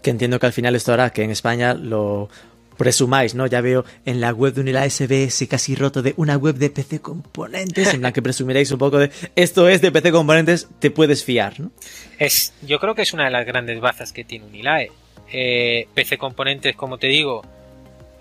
[0.01, 2.29] Que entiendo que al final esto hará que en España lo
[2.77, 3.47] presumáis, ¿no?
[3.47, 6.99] Ya veo en la web de Unila SBS casi roto de una web de PC
[6.99, 11.23] Componentes, en la que presumiréis un poco de esto es de PC Componentes, te puedes
[11.23, 11.71] fiar, ¿no?
[12.19, 14.91] Es, yo creo que es una de las grandes bazas que tiene Unilae.
[15.31, 17.43] Eh, PC Componentes, como te digo,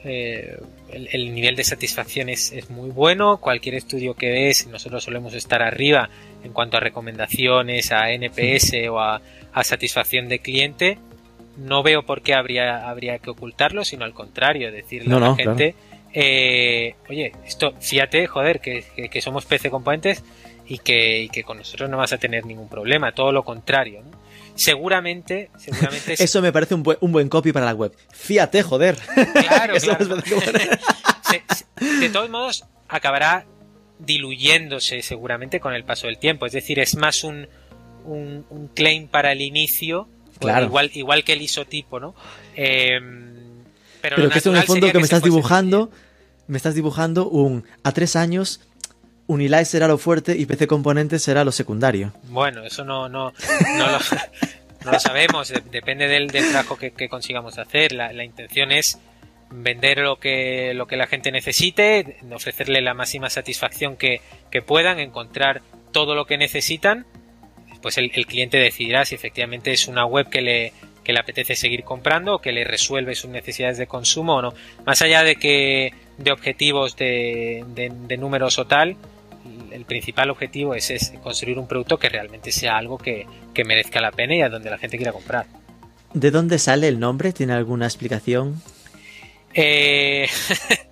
[0.04, 0.58] eh,
[0.90, 3.38] el, el nivel de satisfacción es, es muy bueno.
[3.38, 6.08] Cualquier estudio que ves, nosotros solemos estar arriba
[6.44, 9.20] en cuanto a recomendaciones, a NPS o a,
[9.52, 10.98] a satisfacción de cliente.
[11.56, 15.26] No veo por qué habría, habría que ocultarlo, sino al contrario, decirle No, a la
[15.28, 15.74] no, gente,
[16.12, 20.22] eh, oye, esto, fíjate, joder, que, que- que somos PC Componentes
[20.68, 24.02] y que, y que con nosotros no vas a tener ningún problema, todo lo contrario.
[24.02, 24.10] ¿no?
[24.54, 27.92] Seguramente, seguramente es- Eso me parece un buen, un buen copy para la web.
[28.12, 28.96] Fíjate, joder.
[29.46, 30.16] Claro, claro.
[31.22, 33.46] Se- se- de todos modos, acabará
[33.98, 36.46] diluyéndose seguramente con el paso del tiempo.
[36.46, 37.48] Es decir, es más un,
[38.04, 40.08] un, claim para el inicio,
[40.38, 40.66] claro.
[40.66, 42.14] igual, igual que el isotipo, ¿no?
[42.54, 42.98] Eh,
[44.00, 45.90] pero, pero que esto en el fondo que me estás dibujando,
[46.46, 48.60] me estás dibujando un a tres años
[49.26, 52.12] Unilight será lo fuerte y PC Componentes será lo secundario.
[52.28, 53.32] Bueno, eso no, no,
[53.76, 57.92] no, lo, sabemos, depende del, trabajo que, consigamos hacer.
[57.92, 58.98] La, intención es
[59.50, 64.20] vender lo que, lo que la gente necesite, ofrecerle la máxima satisfacción que,
[64.64, 67.06] puedan, encontrar todo lo que necesitan.
[67.82, 70.72] Pues el, cliente decidirá si efectivamente es una web que le,
[71.04, 74.54] que le apetece seguir comprando o que le resuelve sus necesidades de consumo o no.
[74.84, 78.96] Más allá de que de objetivos de, de, de números o tal,
[79.70, 83.26] el principal objetivo es, construir un producto que realmente sea algo que,
[83.64, 85.46] merezca la pena y a donde la gente quiera comprar.
[86.12, 87.32] ¿De dónde sale el nombre?
[87.32, 88.62] ¿Tiene alguna explicación?
[89.54, 90.28] Eh,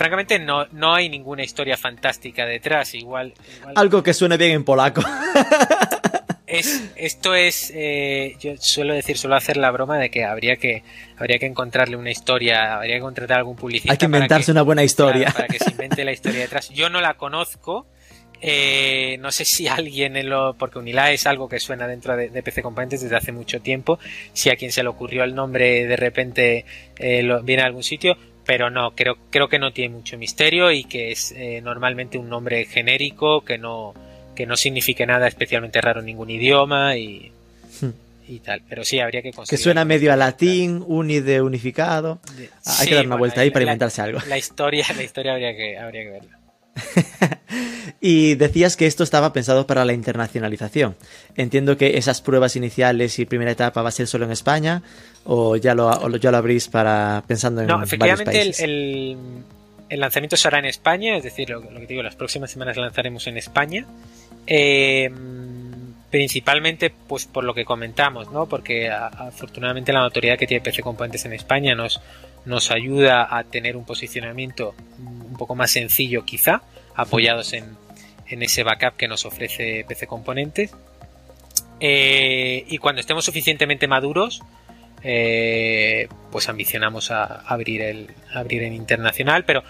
[0.00, 2.94] francamente no, no hay ninguna historia fantástica detrás.
[2.94, 3.34] igual...
[3.74, 5.02] Algo que suene bien en polaco.
[6.96, 10.84] esto es, eh, yo suelo decir, suelo hacer la broma de que habría que
[11.18, 13.92] habría que encontrarle una historia, habría que contratar algún publicista.
[13.92, 15.32] Hay que inventarse una buena historia.
[15.32, 16.70] para que se invente la historia detrás.
[16.70, 17.86] Yo no la conozco.
[18.42, 22.42] Eh, no sé si alguien en lo, porque Unila es algo que suena dentro de,
[22.42, 23.98] PC Componentes desde hace mucho tiempo.
[24.32, 26.64] Si a quien se le ocurrió el nombre de repente
[26.96, 30.70] eh, lo, viene a algún sitio, pero no, creo, creo que no tiene mucho misterio
[30.70, 33.94] y que es normalmente un nombre genérico que no,
[34.34, 37.30] que no signifique nada especialmente raro en ningún idioma y,
[38.30, 38.62] y tal.
[38.68, 39.58] Pero sí, habría que conseguir.
[39.58, 42.20] Que suena medio a latín, uni de unificado.
[42.64, 44.20] Hay que dar una vuelta ahí para inventarse algo.
[44.28, 46.38] La historia, la historia habría que, habría que verla.
[48.00, 50.96] y decías que esto estaba pensado para la internacionalización.
[51.36, 54.82] Entiendo que esas pruebas iniciales y primera etapa va a ser solo en España
[55.24, 59.16] o ya lo, ya lo abrís para pensando en no, efectivamente El,
[59.88, 63.26] el, lanzamiento será en España, es decir, lo, lo, que digo, las próximas semanas lanzaremos
[63.26, 63.86] en España.
[64.46, 65.10] Eh,
[66.10, 68.46] principalmente pues por lo que comentamos, ¿no?
[68.46, 72.00] Porque afortunadamente la notoriedad que tiene PC Componentes en España nos,
[72.44, 74.74] nos ayuda a tener un posicionamiento
[75.40, 76.62] poco más sencillo quizá,
[76.94, 77.64] apoyados en,
[78.28, 80.72] en ese backup que nos ofrece PC Componentes.
[81.80, 84.42] Eh, y cuando estemos suficientemente maduros,
[85.02, 89.64] eh, pues ambicionamos a abrir el abrir en internacional, pero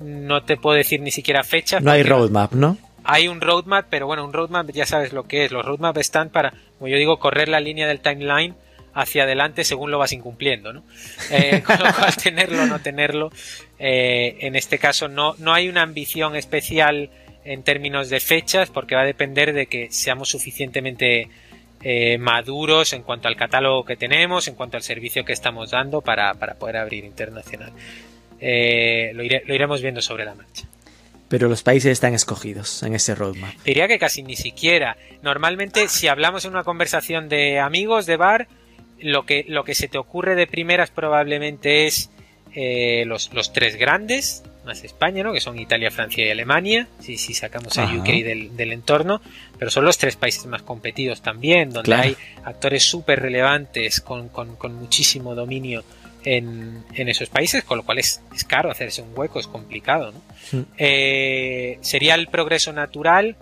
[0.00, 1.78] no te puedo decir ni siquiera fecha.
[1.80, 2.76] No hay roadmap, ¿no?
[3.06, 5.52] hay un roadmap, pero bueno, un roadmap ya sabes lo que es.
[5.52, 8.56] Los roadmaps están para, como yo digo, correr la línea del timeline
[8.96, 10.82] hacia adelante según lo vas incumpliendo, ¿no?
[11.30, 13.30] Eh, con lo cual, tenerlo o no tenerlo,
[13.78, 17.10] eh, en este caso no, no hay una ambición especial
[17.44, 21.28] en términos de fechas, porque va a depender de que seamos suficientemente
[21.82, 26.00] eh, maduros en cuanto al catálogo que tenemos, en cuanto al servicio que estamos dando
[26.00, 27.72] para, para poder abrir internacional.
[28.40, 30.64] lo, lo iremos viendo sobre la marcha
[31.28, 33.52] pero los países están escogidos en ese roadmap.
[33.64, 34.96] Diría que casi ni siquiera.
[35.22, 38.46] Normalmente, si hablamos en una conversación de amigos de bar,
[39.00, 42.10] lo que, lo que se te ocurre de primeras probablemente es
[42.54, 45.32] eh, los, los, tres grandes, más España, ¿no?
[45.32, 49.20] que son Italia, Francia y Alemania, si, si sacamos a UK del, del, entorno,
[49.58, 54.56] pero son los tres países más competidos también, donde hay actores súper relevantes con, con,
[54.56, 55.84] con muchísimo dominio
[56.26, 60.12] en, esos países, con lo cual es, caro hacerse un hueco, es complicado.
[60.12, 60.66] ¿no?
[60.76, 63.36] Eh, sería el progreso natural.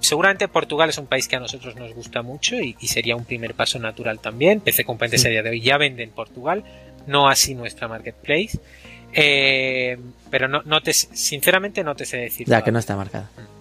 [0.00, 3.54] Seguramente Portugal es un país que a nosotros nos gusta mucho y, sería un primer
[3.54, 4.60] paso natural también.
[4.60, 6.64] PC Componentes a día de hoy ya vende en Portugal,
[7.06, 8.58] no así nuestra marketplace.
[9.12, 9.98] Eh,
[10.30, 12.46] pero no, no te, sinceramente no te sé decir.
[12.46, 13.30] Ya que no está marcada.
[13.36, 13.56] Mm.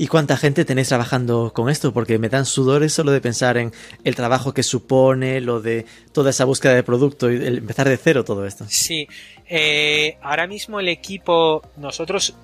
[0.00, 1.92] ¿Y cuánta gente tenéis trabajando con esto?
[1.92, 3.70] Porque me dan sudores solo de pensar en
[4.02, 7.98] el trabajo que supone, lo de toda esa búsqueda de producto y el empezar de
[7.98, 8.64] cero todo esto.
[8.66, 9.06] Sí,
[9.46, 12.34] eh, ahora mismo el equipo, nosotros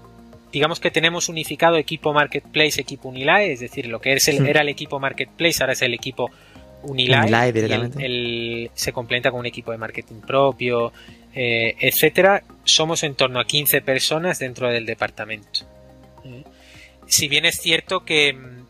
[0.53, 4.47] digamos que tenemos unificado equipo Marketplace, equipo Unilae, es decir, lo que hmm.
[4.47, 6.31] era el equipo Marketplace ahora es el equipo
[6.83, 7.25] Unilae.
[7.25, 10.93] Unilae se complementa con un equipo de marketing propio,
[11.35, 12.43] eh, etcétera.
[12.65, 15.67] Somos en torno a 15 personas dentro del departamento.
[16.25, 16.43] ¿eh?
[17.07, 18.67] si bien es cierto que mm,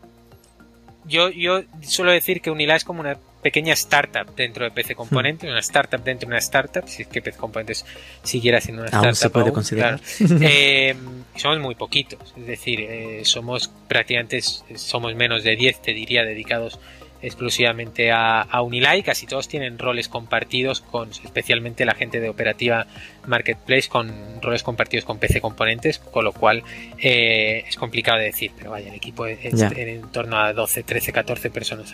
[1.05, 5.47] yo, yo suelo decir que Unila es como una pequeña startup dentro de PC Componentes,
[5.47, 5.51] hmm.
[5.53, 7.85] una startup dentro de una startup, si es que PC Componentes
[8.21, 9.15] siguiera siendo una startup.
[9.15, 10.01] se puede considerar.
[10.49, 10.93] Eh,
[11.35, 16.77] somos muy poquitos, es decir, eh, somos prácticamente somos menos de 10, te diría, dedicados
[17.21, 22.87] exclusivamente a, a Unilay, casi todos tienen roles compartidos con especialmente la gente de operativa
[23.25, 26.63] marketplace con roles compartidos con PC componentes, con lo cual
[26.99, 31.11] eh, es complicado de decir, pero vaya, el equipo es, en torno a 12, 13,
[31.11, 31.93] 14 personas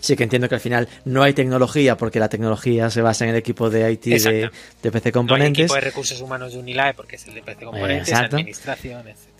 [0.00, 3.30] Sí, que entiendo que al final no hay tecnología porque la tecnología se basa en
[3.30, 4.50] el equipo de IT de,
[4.90, 5.28] PC componentes.
[5.28, 9.08] No hay equipo de recursos humanos de Unilae porque es el de PC componentes, administración,
[9.08, 9.31] etc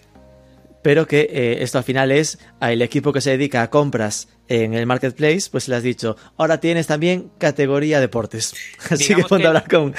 [0.83, 4.75] pero que eh, esto al final es el equipo que se dedica a compras en
[4.75, 8.55] el marketplace, pues le has dicho, ahora tienes también categoría deportes.
[8.91, 9.95] Así que ponte a hablar con...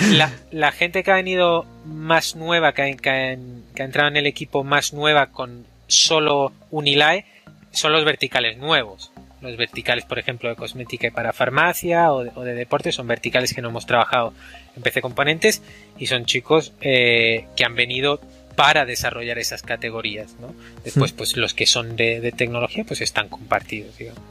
[0.52, 3.40] La, gente que ha venido más nueva, que ha, que,
[3.76, 7.26] entrado en el equipo más nueva con solo Unilae,
[7.72, 9.12] son los verticales nuevos.
[9.42, 13.62] Los verticales, por ejemplo, de cosmética y para farmacia o de, deportes son verticales que
[13.62, 14.34] no hemos trabajado
[14.76, 15.62] en PC Componentes
[15.98, 18.22] y son chicos eh, que han venido
[18.56, 20.54] para desarrollar esas categorías, ¿no?
[20.84, 21.16] Después, hmm.
[21.16, 24.22] pues los que son de, tecnología, pues están compartidos, digamos.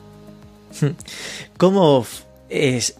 [0.80, 0.90] Hmm.
[1.56, 2.06] ¿Cómo
[2.48, 2.96] es,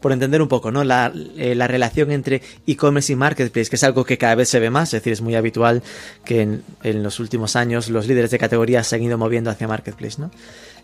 [0.00, 0.82] por entender un poco, ¿no?
[0.84, 4.58] La, eh, la relación entre e-commerce y marketplace, que es algo que cada vez se
[4.58, 5.82] ve más, es decir, es muy habitual
[6.24, 10.20] que en, los últimos años los líderes de categorías se han ido moviendo hacia marketplace,
[10.20, 10.30] ¿no?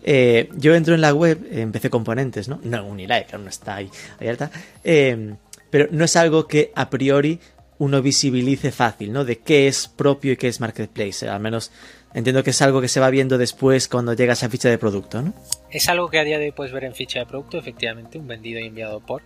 [0.03, 2.59] Eh, yo entro en la web, empecé componentes, ¿no?
[2.63, 4.51] No, Unilike, no está ahí abierta,
[4.83, 5.35] eh,
[5.69, 7.39] pero no es algo que a priori
[7.79, 9.25] uno visibilice fácil, ¿no?
[9.25, 11.27] De qué es propio y qué es marketplace.
[11.27, 11.71] Al menos
[12.13, 15.21] entiendo que es algo que se va viendo después cuando llegas a ficha de producto,
[15.21, 15.33] ¿no?
[15.69, 18.27] Es algo que a día de hoy puedes ver en ficha de producto, efectivamente, un
[18.27, 19.21] vendido y enviado por.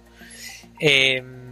[0.80, 1.52] Em,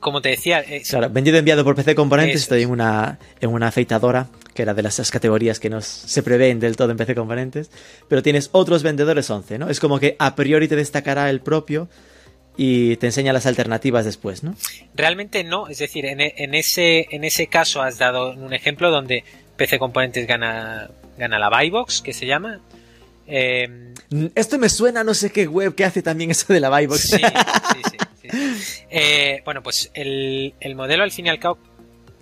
[0.00, 0.64] como te decía.
[0.88, 4.74] Claro, vendido y enviado por PC Componentes, estoy en una, en una afeitadora, que era
[4.74, 7.70] de las categorías que no se prevén del todo en PC Componentes,
[8.08, 9.68] pero tienes otros vendedores 11, ¿no?
[9.68, 11.88] Es como que a priori te destacará el propio
[12.60, 14.56] y te enseña las alternativas después, ¿no?
[14.92, 16.20] Realmente no, es decir, en,
[16.56, 19.22] ese, en ese caso has dado un ejemplo donde
[19.56, 22.58] PC Componentes gana, gana la Buybox, que se llama.
[23.28, 23.94] Em,
[24.34, 27.00] Esto me suena a no sé qué web que hace también eso de la Buybox.
[27.00, 28.82] Sí, sí, sí.
[28.90, 31.58] Eh, bueno, pues el, modelo al fin y al cabo,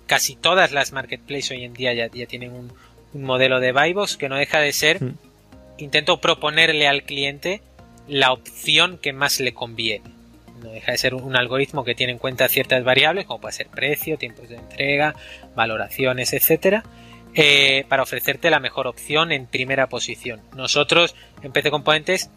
[0.05, 2.71] casi todas las marketplaces hoy en día ya, ya tienen un,
[3.15, 5.17] un, modelo de Buybox que no deja de ser, mm.
[5.79, 7.63] intento proponerle al cliente
[8.07, 10.16] la opción que más le conviene
[10.67, 13.67] no deja de ser un algoritmo que tiene en cuenta ciertas variables, como puede ser
[13.67, 15.15] precio, tiempos de entrega,
[15.55, 16.83] valoraciones, etcétera,
[17.33, 20.41] eh, para ofrecerte la mejor opción en primera posición.
[20.55, 22.29] Nosotros en PC Componentes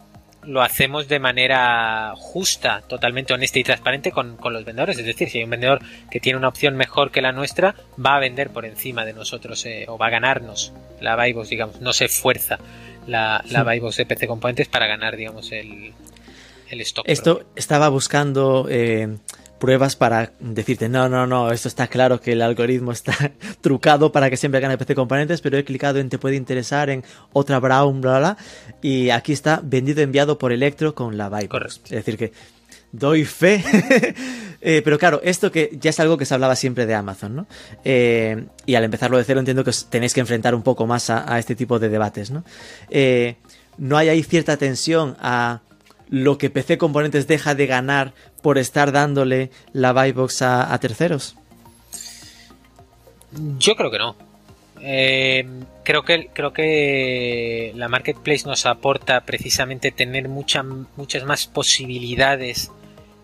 [0.43, 4.97] lo hacemos de manera justa, totalmente honesta y transparente con, los vendedores.
[4.97, 8.15] Es decir, si hay un vendedor que tiene una opción mejor que la nuestra, va
[8.15, 11.81] a vender por encima de nosotros eh, o va a ganarnos la Buybox, digamos.
[11.81, 12.59] No se esfuerza
[13.05, 15.93] la, la Buybox de PC Componentes para ganar, digamos, el,
[17.05, 19.17] esto estaba buscando eh,
[19.61, 24.29] pruebas para decirte, no, no, no, esto está claro que el algoritmo está trucado para
[24.29, 28.01] que siempre gane PC componentes, pero he clicado en te puede interesar en otra Brown,
[28.01, 28.37] bla, bla,
[28.81, 31.47] y aquí está vendido enviado por Electro con la Vibe.
[31.47, 31.81] Correcto.
[31.85, 32.33] Es decir que
[32.91, 33.63] doy fe.
[34.63, 37.47] Eh, pero claro, esto que ya es algo que se hablaba siempre de Amazon, ¿no?
[37.83, 41.39] Eh, y al empezarlo de cero entiendo que tenéis que enfrentar un poco más a,
[41.39, 42.43] este tipo de debates, ¿no?
[43.79, 45.61] no hay ahí cierta tensión a
[46.11, 51.35] lo que PC Componentes deja de ganar por estar dándole la buy box a, terceros?
[53.57, 54.15] Yo creo que no.
[54.81, 55.47] Eh,
[55.83, 62.71] creo que creo que la marketplace nos aporta precisamente tener muchas más posibilidades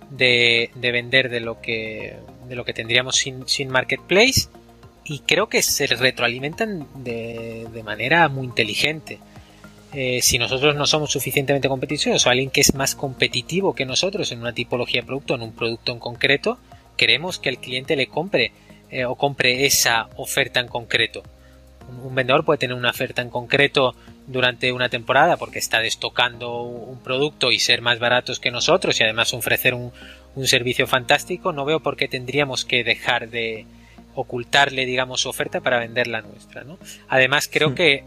[0.09, 2.15] de, vender de lo que
[2.47, 4.47] de lo que tendríamos sin, sin marketplace
[5.03, 9.19] y creo que se retroalimentan de, de manera muy inteligente.
[9.99, 14.31] Eh, si nosotros no somos suficientemente competitivos o alguien que es más competitivo que nosotros
[14.31, 16.59] en una tipología de producto, en un producto en concreto,
[16.97, 18.51] queremos que el cliente le compre
[18.91, 21.23] eh, o compre esa oferta en concreto.
[22.03, 23.95] Un, vendedor puede tener una oferta en concreto
[24.27, 29.03] durante una temporada porque está destocando un producto y ser más baratos que nosotros y
[29.03, 29.91] además ofrecer un,
[30.45, 33.65] servicio fantástico, no veo por qué tendríamos que dejar de
[34.13, 36.63] ocultarle, digamos, su oferta para vender la nuestra.
[36.63, 36.77] ¿no?
[37.09, 38.03] Además, creo que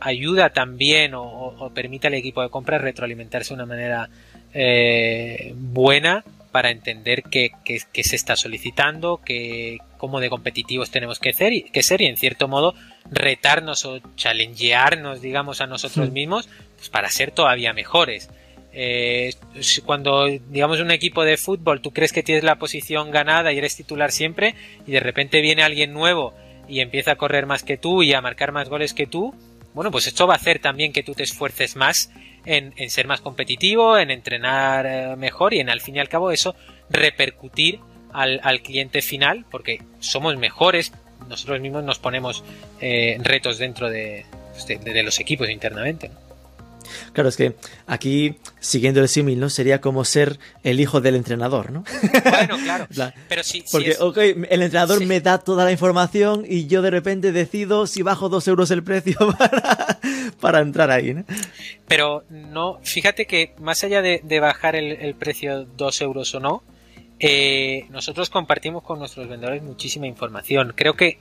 [0.00, 4.08] ayuda también o, permite al equipo de compra retroalimentarse de una manera
[4.54, 7.50] eh, buena para entender qué,
[8.02, 12.16] se está solicitando, que, cómo de competitivos tenemos que ser, y, que ser y en
[12.16, 12.74] cierto modo
[13.10, 18.30] retarnos o challengearnos, digamos, a nosotros mismos pues, para ser todavía mejores.
[18.72, 19.34] Eh,
[19.84, 23.76] cuando, digamos, un equipo de fútbol, tú crees que tienes la posición ganada y eres
[23.76, 24.54] titular siempre,
[24.86, 26.34] y de repente viene alguien nuevo
[26.68, 29.34] y empieza a correr más que tú y a marcar más goles que tú,
[29.78, 32.10] bueno, pues esto va a hacer también que tú te esfuerces más
[32.44, 36.32] en, ser más competitivo, en entrenar eh, mejor y en al fin y al cabo
[36.32, 36.56] eso
[36.90, 37.78] repercutir
[38.12, 40.92] al, cliente final porque somos mejores,
[41.28, 42.42] nosotros mismos nos ponemos
[42.80, 46.10] eh, retos dentro pues, de, de, los equipos internamente.
[47.12, 49.50] Claro, es que aquí, siguiendo el símil, ¿no?
[49.50, 51.84] Sería como ser el hijo del entrenador, ¿no?
[52.38, 52.56] Bueno,
[52.92, 53.14] claro.
[53.28, 57.86] pero sí, Porque, el entrenador me da toda la información y yo de repente decido
[57.86, 59.16] si bajo dos euros el precio
[60.40, 61.24] para, entrar ahí, ¿no?
[61.86, 66.62] Pero no, fíjate que más allá de, bajar el, precio dos euros o no,
[67.18, 70.72] eh, nosotros compartimos con nuestros vendedores muchísima información.
[70.76, 71.18] Creo que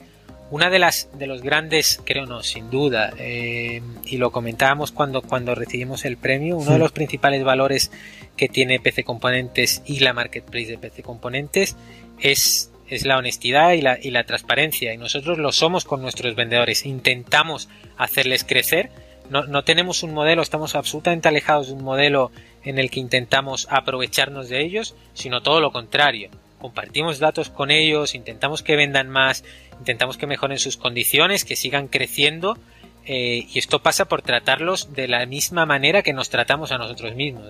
[0.49, 5.21] una de las de los grandes, creo no, sin duda, eh, y lo comentábamos cuando,
[5.21, 7.91] cuando recibimos el premio, uno de los principales valores
[8.37, 11.75] que tiene PC Componentes y la marketplace de PC Componentes
[12.19, 14.93] es, es la honestidad y la, y la transparencia.
[14.93, 16.85] Y nosotros lo somos con nuestros vendedores.
[16.85, 17.67] Intentamos
[17.97, 18.89] hacerles crecer.
[19.29, 22.31] No, no tenemos un modelo, estamos absolutamente alejados de un modelo
[22.63, 26.29] en el que intentamos aprovecharnos de ellos, sino todo lo contrario
[26.59, 29.43] compartimos datos con ellos, intentamos que vendan más,
[29.79, 32.57] intentamos que mejoren sus condiciones, que sigan creciendo
[33.05, 37.15] eh, y esto pasa por tratarlos de la misma manera que nos tratamos a nosotros
[37.15, 37.45] mismos.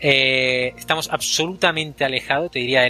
[0.00, 2.86] Eh, estamos absolutamente alejados, te diría,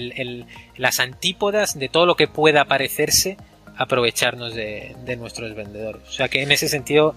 [0.77, 3.37] las antípodas de todo lo que pueda parecerse
[3.77, 6.03] aprovecharnos de, nuestros vendedores.
[6.09, 7.15] O sea que en ese sentido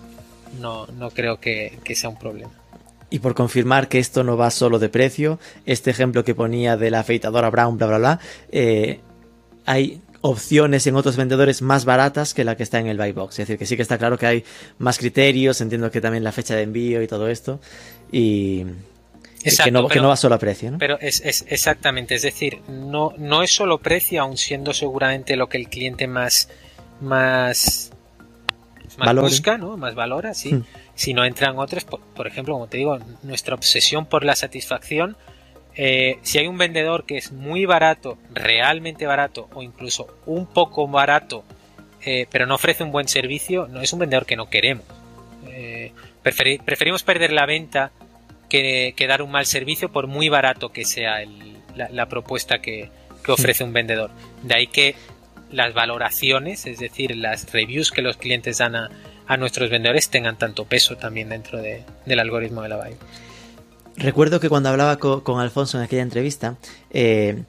[0.59, 2.51] no, no creo que sea un problema.
[3.09, 6.91] Y por confirmar que esto no va solo de precio, este ejemplo que ponía de
[6.91, 8.19] la afeitadora Brown, bla, bla, bla,
[8.51, 8.99] eh,
[9.65, 13.39] hay opciones en otros vendedores más baratas que la que está en el buy box.
[13.39, 14.43] Es decir, que sí que está claro que hay
[14.77, 17.59] más criterios, entiendo que también la fecha de envío y todo esto.
[18.11, 18.65] Y
[19.63, 20.77] que, no, va solo a precio, ¿no?
[20.77, 25.57] Pero es, exactamente, es decir, no, no es solo precio, aun siendo seguramente lo que
[25.57, 26.49] el cliente más,
[26.99, 27.91] más,
[28.97, 29.77] más busca, ¿no?
[29.77, 30.53] Más valora, sí.
[30.53, 30.63] Hmm
[30.95, 35.17] si no entran otros, por, ejemplo, como te digo, nuestra obsesión por la satisfacción,
[35.75, 40.87] eh, si hay un vendedor que es muy barato, realmente barato o incluso un poco
[40.87, 41.43] barato,
[42.01, 44.85] eh, pero no ofrece un buen servicio, no es un vendedor que no queremos.
[45.49, 47.91] Eh, preferimos perder la venta
[48.49, 51.17] que, dar un mal servicio por muy barato que sea
[51.75, 52.89] la, propuesta que,
[53.23, 54.11] que ofrece un vendedor.
[54.43, 54.95] De ahí que
[55.51, 58.89] las valoraciones, es decir, las reviews que los clientes dan a,
[59.27, 62.95] a nuestros vendedores tengan tanto peso también dentro del algoritmo de la buy.
[63.97, 66.57] Recuerdo que cuando hablaba con, Alfonso en aquella entrevista,
[66.89, 67.43] eh,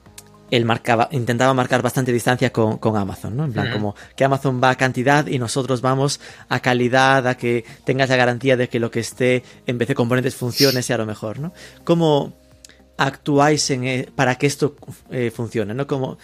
[0.49, 3.45] él marcaba, intentaba marcar bastante distancia con, Amazon, ¿no?
[3.45, 7.65] En plan, como que Amazon va a cantidad y nosotros vamos a calidad, a que
[7.83, 11.05] tengas la garantía de que lo que esté en vez de componentes funcione, sea lo
[11.05, 11.53] mejor, ¿no?
[11.83, 12.33] ¿Cómo
[12.97, 14.75] actuáis en, e, para que esto
[15.11, 15.85] eh, funcione, ¿no?
[15.85, 16.17] Como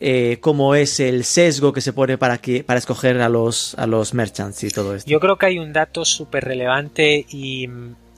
[0.00, 3.86] eh, cómo es el sesgo que se pone para, que, para escoger a los, a
[3.86, 5.10] los merchants y todo esto.
[5.10, 7.68] Yo creo que hay un dato súper relevante y,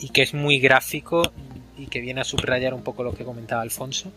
[0.09, 1.31] que es muy gráfico
[1.77, 4.13] y que viene a subrayar un poco lo que comentaba Alfonso.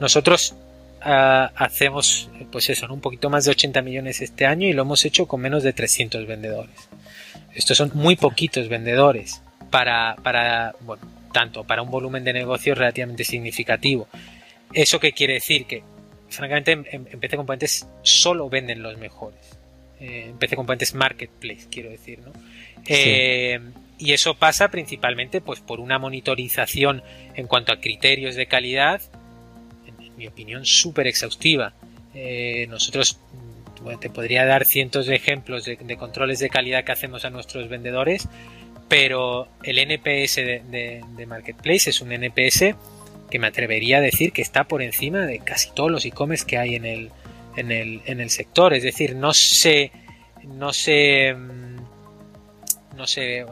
[0.00, 0.54] Nosotros
[1.02, 5.04] ah, hacemos, pues eso, un poquito más de 80 millones este año y lo hemos
[5.04, 6.88] hecho con menos de 300 vendedores.
[7.54, 11.02] Estos son muy poquitos vendedores para, para bueno,
[11.32, 14.08] tanto para un volumen de negocio relativamente significativo.
[14.72, 15.66] ¿Eso qué quiere decir?
[15.66, 15.82] Que
[16.28, 19.40] francamente en, PC Componentes solo venden los mejores.
[20.00, 22.32] Eh, en PC Componentes Marketplace, quiero decir, ¿no?
[22.86, 23.60] Eh,
[24.04, 27.02] y eso pasa principalmente pues, por una monitorización
[27.34, 29.00] en cuanto a criterios de calidad,
[29.86, 31.72] en, mi opinión, súper exhaustiva.
[32.14, 33.18] Eh, nosotros,
[34.00, 38.28] te podría dar cientos de ejemplos de, controles de calidad que hacemos a nuestros vendedores,
[38.88, 42.74] pero el NPS de Marketplace es un NPS
[43.30, 46.58] que me atrevería a decir que está por encima de casi todos los e-commerce que
[46.58, 47.10] hay en el,
[47.56, 48.74] en el, en el sector.
[48.74, 49.90] Es decir, no se,
[50.44, 51.76] no se, mm,
[52.96, 53.44] no se,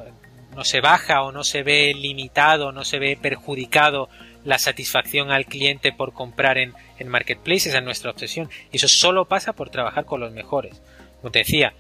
[0.55, 4.09] no se baja o no se ve limitado, no se ve perjudicado
[4.44, 8.50] la satisfacción al cliente por comprar en, en marketplaces, es nuestra obsesión.
[8.72, 10.82] Y eso solo pasa por trabajar con los mejores.
[11.20, 11.74] Como te decía,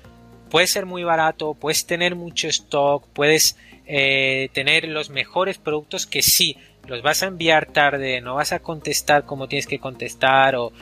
[0.52, 3.56] puedes ser muy barato, puedes tener mucho stock, puedes
[3.86, 6.56] eh, tener los mejores productos que sí,
[6.86, 10.72] los vas a enviar tarde, no vas a contestar como tienes que contestar o,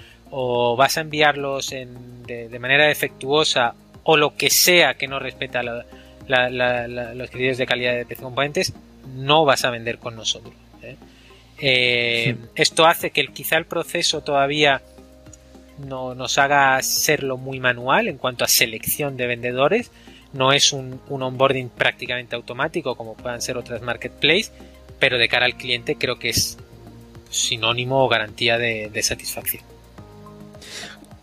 [0.76, 3.74] vas a enviarlos de, manera defectuosa
[4.04, 5.62] o lo que sea que no respeta
[6.30, 8.72] los criterios de calidad de PC componentes,
[9.14, 10.54] no vas a vender con nosotros.
[10.82, 10.96] ¿eh?
[11.58, 14.82] Eh, esto hace que quizá el proceso todavía
[15.86, 19.90] no nos haga serlo muy manual en cuanto a selección de vendedores.
[20.32, 24.52] No es un, un onboarding prácticamente automático como puedan ser otras marketplaces
[25.00, 26.58] pero de cara al cliente creo que es
[27.30, 29.64] sinónimo o garantía de, satisfacción.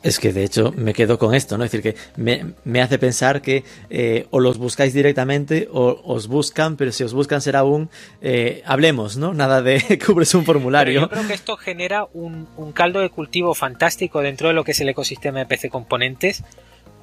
[0.07, 1.65] Es que de hecho me quedo con esto, ¿no?
[1.65, 6.77] Es decir, que me, hace pensar que eh, o los buscáis directamente o os buscan,
[6.77, 7.89] pero si os buscan será un
[8.21, 9.33] eh, hablemos, ¿no?
[9.33, 11.01] Nada de cubres un formulario.
[11.01, 14.71] yo creo que esto genera un, un, caldo de cultivo fantástico dentro de lo que
[14.71, 16.43] es el ecosistema de PC Componentes,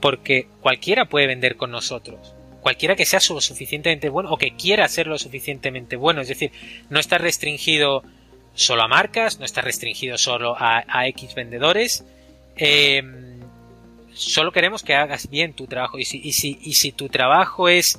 [0.00, 4.88] porque cualquiera puede vender con nosotros cualquiera que sea lo suficientemente bueno o que quiera
[4.88, 6.22] ser lo suficientemente bueno.
[6.22, 6.50] Es decir,
[6.88, 8.02] no está restringido
[8.54, 12.04] solo a marcas, no está restringido solo a, X vendedores.
[12.56, 13.40] Em,
[14.12, 15.98] solo queremos que hagas bien tu trabajo.
[15.98, 17.98] Y si, tu trabajo es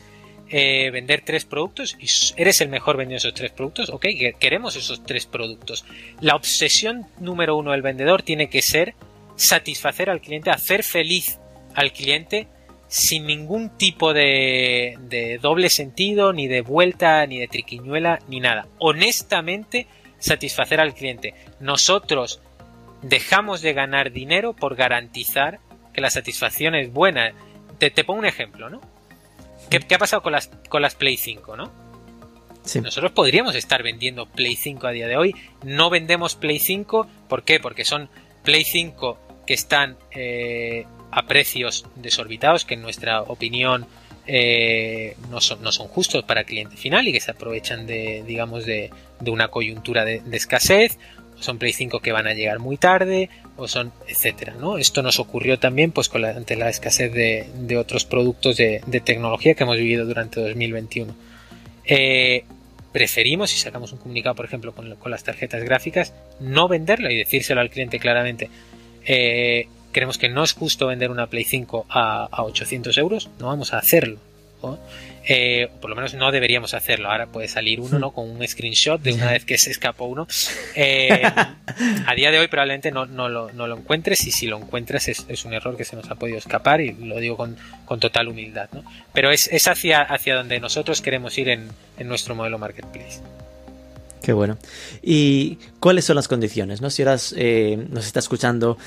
[0.49, 2.08] eh, vender tres productos y
[2.39, 4.06] eres el mejor vendiendo esos tres productos, ok,
[4.39, 5.86] queremos esos tres productos.
[6.22, 8.95] La obsesión número uno del vendedor tiene que ser
[9.36, 11.39] satisfacer al cliente, hacer feliz
[11.74, 12.47] al cliente
[12.88, 18.68] sin ningún tipo de doble sentido, ni de vuelta, ni de triquiñuela, ni nada.
[18.78, 19.88] Honestamente,
[20.20, 21.34] satisfacer al cliente.
[21.60, 22.41] Nosotros
[23.06, 25.60] dejamos de ganar dinero por garantizar
[25.93, 27.34] que la satisfacción es buena.
[27.78, 28.82] Te, pongo un ejemplo, ¿no?
[29.70, 31.72] ¿Qué, ha pasado con las, con las Play 5, no?
[32.82, 35.36] Nosotros podríamos estar vendiendo Play 5 a día de hoy.
[35.64, 37.08] No vendemos Play 5.
[37.30, 37.60] ¿Por qué?
[37.60, 38.10] Porque son
[38.43, 43.86] Play 5 que están eh, a precios desorbitados, que en nuestra opinión
[44.26, 48.24] eh, no, son, no son justos para el cliente final y que se aprovechan de,
[48.26, 48.89] digamos, de,
[49.20, 50.97] de una coyuntura de, escasez,
[51.40, 54.78] son Play 5 que van a llegar muy tarde, o son, etcétera, ¿no?
[54.78, 58.82] Esto nos ocurrió también, pues, con la, ante la escasez de, de otros productos de,
[59.04, 61.16] tecnología que hemos vivido durante 2021.
[61.86, 62.44] Eh,
[62.92, 67.18] preferimos, si sacamos un comunicado, por ejemplo, con, con, las tarjetas gráficas, no venderlo y
[67.18, 68.50] decírselo al cliente claramente.
[69.06, 73.74] Eh, creemos que no es justo vender una Play 5 a, 800 euros, no vamos
[73.74, 74.18] a hacerlo.
[75.28, 77.10] Eh, por lo menos no deberíamos hacerlo.
[77.10, 78.12] Ahora puede salir uno ¿no?
[78.12, 80.28] con un screenshot de una vez que se escapó uno.
[80.76, 81.24] Eh,
[82.06, 85.08] a día de hoy probablemente no, no, lo, no, lo, encuentres y si lo encuentras
[85.08, 88.28] es, un error que se nos ha podido escapar y lo digo con, con total
[88.28, 88.70] humildad.
[88.72, 88.84] ¿no?
[89.14, 93.22] Pero es, es hacia, hacia donde nosotros queremos ir en, en nuestro modelo marketplace.
[94.22, 94.58] Qué bueno.
[95.04, 96.82] ¿Y cuáles son las condiciones?
[96.82, 96.90] ¿no?
[96.90, 98.78] Si ahora eh, nos está escuchando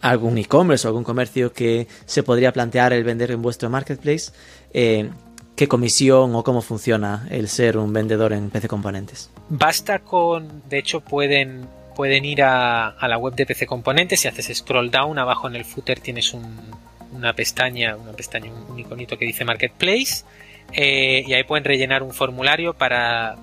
[0.00, 4.30] algún e-commerce o algún comercio que se podría plantear el vender en vuestro marketplace,
[4.72, 5.10] eh,
[5.56, 9.30] ¿qué comisión o cómo funciona el ser un vendedor en PC Componentes?
[9.48, 14.56] Basta con, de hecho pueden, pueden ir a, la web de PC Componentes, si haces
[14.56, 19.44] scroll down, abajo en el footer tienes una pestaña, una pestaña, un iconito que dice
[19.44, 20.24] Marketplace
[20.72, 23.36] eh, y ahí pueden rellenar un formulario para,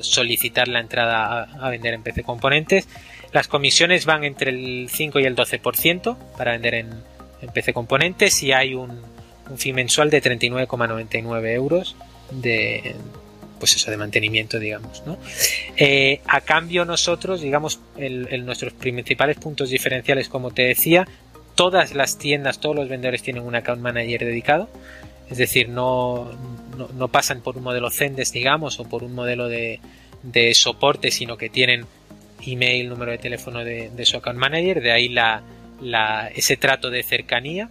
[0.00, 2.88] solicitar la entrada a, vender en PC Componentes.
[3.32, 6.90] Las comisiones van entre el 5 y el 12% para vender en,
[7.52, 9.00] PC Componentes y hay un,
[9.48, 11.96] un fee mensual de 39,99 euros
[12.30, 12.94] de
[13.58, 15.02] pues eso de mantenimiento digamos
[15.76, 21.08] eh, a cambio nosotros digamos nuestros principales puntos diferenciales como te decía
[21.58, 24.68] todas las tiendas todos los vendedores tienen un account manager dedicado.
[25.28, 26.30] Es decir, no,
[26.96, 29.80] no, pasan por un modelo Zendesk, digamos, o por un modelo de,
[30.22, 31.84] de soporte, sino que tienen
[32.46, 35.42] email, número de teléfono de, su account manager, de ahí la,
[35.82, 37.70] la, ese trato de cercanía.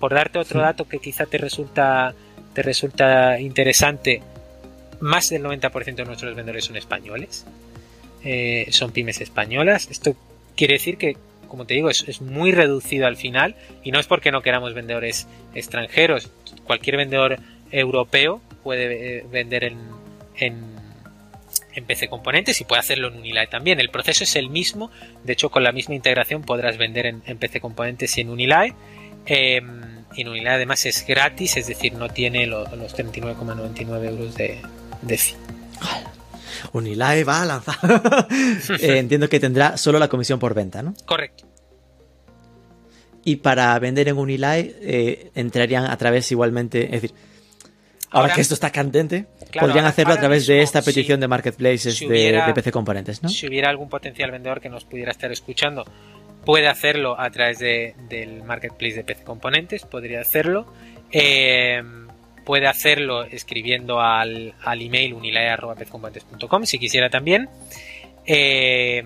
[0.00, 2.14] Por darte otro dato que quizá te resulta,
[2.54, 4.22] te resulta interesante,
[5.00, 7.46] más del 90% de nuestros vendedores son españoles,
[8.24, 9.88] eh, son pymes españolas.
[9.90, 10.14] Esto
[10.54, 11.16] quiere decir que
[11.46, 15.26] como te digo, es, muy reducido al final y no es porque no queramos vendedores
[15.54, 16.30] extranjeros.
[16.64, 17.38] Cualquier vendedor
[17.70, 19.78] europeo puede eh, vender en,
[20.36, 20.76] en,
[21.86, 23.80] PC Componentes y puede hacerlo en Unilae también.
[23.80, 24.90] El proceso es el mismo,
[25.24, 28.72] de hecho con la misma integración podrás vender en, PC Componentes y en Unilae.
[29.26, 29.60] Eh,
[30.22, 34.60] en Unilae además es gratis, es decir, no tiene los 39,99 euros de,
[35.02, 35.36] de fee.
[36.72, 37.76] Unilae va a lanzar.
[38.80, 40.94] Eh, entiendo que tendrá solo la comisión por venta, ¿no?
[41.04, 41.44] Correcto.
[43.24, 47.12] Y para vender en Unilae eh, entrarían a través igualmente, es decir,
[48.10, 49.26] ahora, que esto está candente,
[49.58, 53.28] podrían hacerlo a través de esta petición de marketplaces de, PC Componentes, ¿no?
[53.28, 55.84] Si hubiera algún potencial vendedor que nos pudiera estar escuchando,
[56.46, 60.72] puede hacerlo a través del marketplace de PC Componentes, podría hacerlo.
[61.10, 61.82] Eh,
[62.44, 67.50] puede hacerlo escribiendo al, al email unilae.pezcomponentes.com si quisiera también.
[68.24, 69.04] Eh,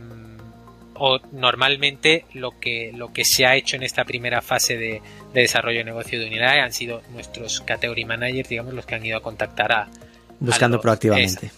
[1.03, 5.01] o normalmente lo que, lo que se ha hecho en esta primera fase de,
[5.33, 9.17] desarrollo de negocio de Unilae han sido nuestros category managers, digamos, los que han ido
[9.17, 9.89] a contactar a...
[10.39, 11.51] Buscando proactivamente.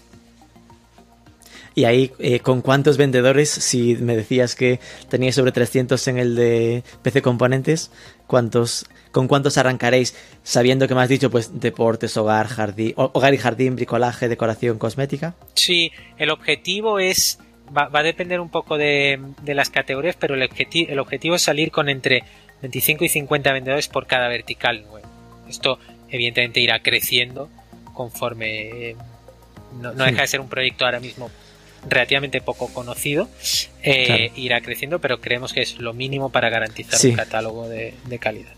[1.75, 3.49] Y ahí, eh, ¿con cuántos vendedores?
[3.49, 7.91] Si me decías que teníais sobre 300 en el de PC Componentes,
[8.27, 10.15] ¿cuántos, ¿con cuántos arrancaréis?
[10.43, 15.35] Sabiendo que me has dicho, pues, deportes, hogar, jardín, hogar y jardín, bricolaje, decoración, cosmética.
[15.55, 17.39] Sí, el objetivo es,
[17.75, 21.89] va, a depender un poco de, las categorías, pero el, el objetivo es salir con
[21.89, 22.25] entre
[22.61, 25.09] 25 y 50 vendedores por cada vertical nuevo.
[25.49, 25.79] Esto,
[26.11, 27.49] evidentemente, irá creciendo
[27.95, 28.91] conforme...
[28.91, 28.97] Eh,
[29.81, 31.31] no, deja de ser un proyecto ahora mismo
[31.89, 33.29] relativamente poco conocido,
[33.83, 38.53] eh, irá creciendo, pero creemos que es lo mínimo para garantizar un catálogo de, calidad.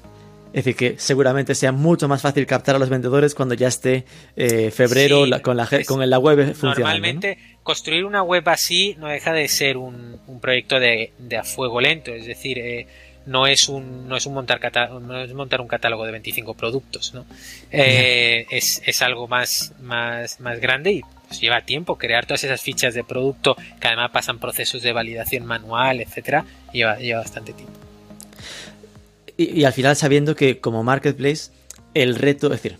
[0.52, 4.04] Es decir, que seguramente sea mucho más fácil captar a los vendedores cuando ya esté
[4.36, 6.78] eh, febrero Sí, con, la, es- con la web funcionando.
[6.80, 6.84] ¿no?
[6.86, 11.42] Normalmente, construir una web así no deja de ser un, un proyecto de, de a
[11.42, 12.86] fuego lento, es decir, eh,
[13.26, 16.54] no es un no es un montar cata- no es montar un catálogo de 25
[16.54, 17.24] productos, ¿no?
[17.72, 21.00] Eh, es, es algo más, más, más grande y
[21.34, 25.44] pues, lleva tiempo crear todas esas fichas de producto que además pasan procesos de validación
[25.44, 27.72] manual, etcétera, lleva, bastante tiempo.
[29.36, 31.50] Y, al final sabiendo que como marketplace
[31.92, 32.78] el reto, es decir,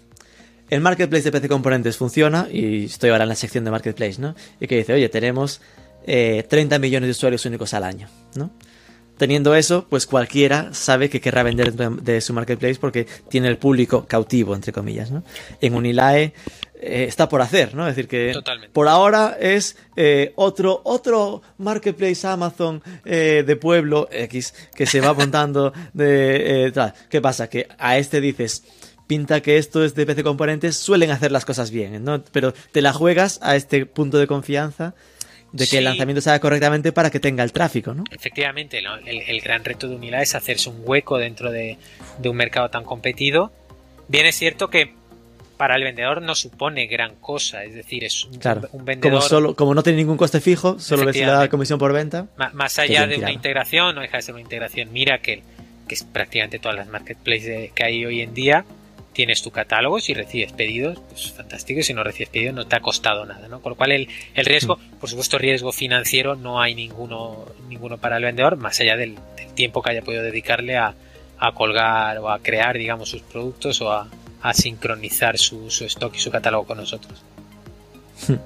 [0.71, 4.37] el marketplace de PC Componentes funciona y estoy ahora en la sección de marketplace, ¿no?
[4.61, 5.61] Y que dice, oye, tenemos
[6.07, 8.53] eh, 30 millones de usuarios únicos al año, ¿no?
[9.19, 14.07] Teniendo eso, pues cualquiera sabe que querrá vender de su marketplace porque tiene el público
[14.07, 15.25] cautivo, entre comillas, ¿no?
[15.61, 16.35] En Unilae
[16.85, 17.89] eh, está por hacer, ¿no?
[17.89, 18.73] Es decir, que Totalmente.
[18.73, 25.15] por ahora es eh, otro, otro marketplace Amazon eh, de pueblo X que se va
[25.15, 26.71] montando de...
[26.75, 26.95] tal.
[27.09, 27.49] ¿Qué pasa?
[27.49, 28.65] Que a este dices,
[29.07, 32.23] pinta que esto es de PC Componentes, suelen hacer las cosas bien, ¿no?
[32.33, 34.95] Pero te la juegas a este punto de confianza
[35.53, 38.03] de que el lanzamiento se haga correctamente para que tenga el tráfico, ¿no?
[38.11, 38.97] Efectivamente, ¿no?
[38.97, 41.79] el, el gran reto de Unila es hacerse un hueco dentro de,
[42.19, 43.53] de un mercado tan competido.
[44.09, 44.95] Bien es cierto que
[45.57, 48.69] para el vendedor no supone gran cosa, es decir, es un, Claro.
[48.73, 51.93] un vendedor Como, solo, como no tiene ningún coste fijo, solo ves la comisión por
[51.93, 52.27] venta.
[52.53, 55.43] más allá de una integración, no deja de ser una integración Miracle,
[55.89, 58.65] que es prácticamente todas las marketplaces que hay hoy en día.
[59.13, 62.75] Tienes tu catálogo, si recibes pedidos, pues fantástico, y si no recibes pedidos no te
[62.75, 63.61] ha costado nada, ¿no?
[63.61, 64.97] Con lo cual el, el riesgo, Mm.
[64.99, 69.53] por supuesto riesgo financiero no hay ninguno, ninguno para el vendedor, más allá del, del
[69.55, 70.95] tiempo que haya podido dedicarle a,
[71.39, 74.09] a colgar o a crear, digamos, sus productos o a,
[74.45, 77.23] a sincronizar su, su stock y su catálogo con nosotros.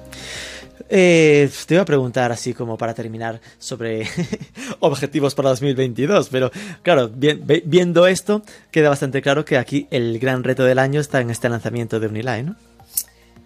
[0.91, 4.07] Eh, te iba a preguntar así como para terminar sobre
[4.79, 8.41] objetivos para 2022, pero claro, bien- viendo esto,
[8.71, 12.07] queda bastante claro que aquí el gran reto del año está en este lanzamiento de
[12.07, 12.55] Uniline, ¿no?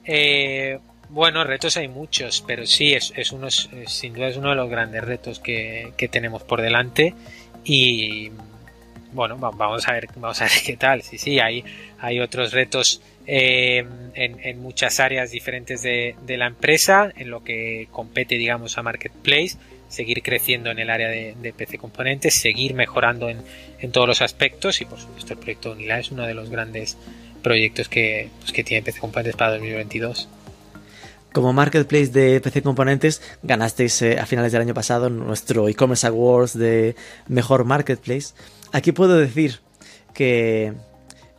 [0.06, 0.80] Eh,
[1.10, 4.56] bueno, retos hay muchos, pero sí, es, es uno, es- sin duda es uno de
[4.56, 7.14] los grandes retos que, que tenemos por delante
[7.66, 8.32] y
[9.14, 11.02] bueno, va- vamos a ver, vamos a ver qué tal.
[11.02, 11.64] Sí, sí, hay,
[12.00, 13.86] hay otros retos eh,
[14.16, 18.84] en, en muchas áreas diferentes de, de la empresa, en lo que compete, digamos, a
[18.84, 19.58] Marketplace,
[19.90, 23.42] seguir creciendo en el área de, de PC Componentes, seguir mejorando en,
[23.80, 26.98] en todos los aspectos y por supuesto el proyecto Unila es uno de los grandes
[27.44, 30.28] proyectos que, pues, que tiene PC Componentes para 2022.
[31.34, 36.54] Como marketplace de PC Componentes, ganasteis eh, a finales del año pasado nuestro e-commerce awards
[36.56, 36.96] de
[37.28, 38.36] mejor marketplace.
[38.72, 39.60] Aquí puedo decir
[40.14, 40.74] que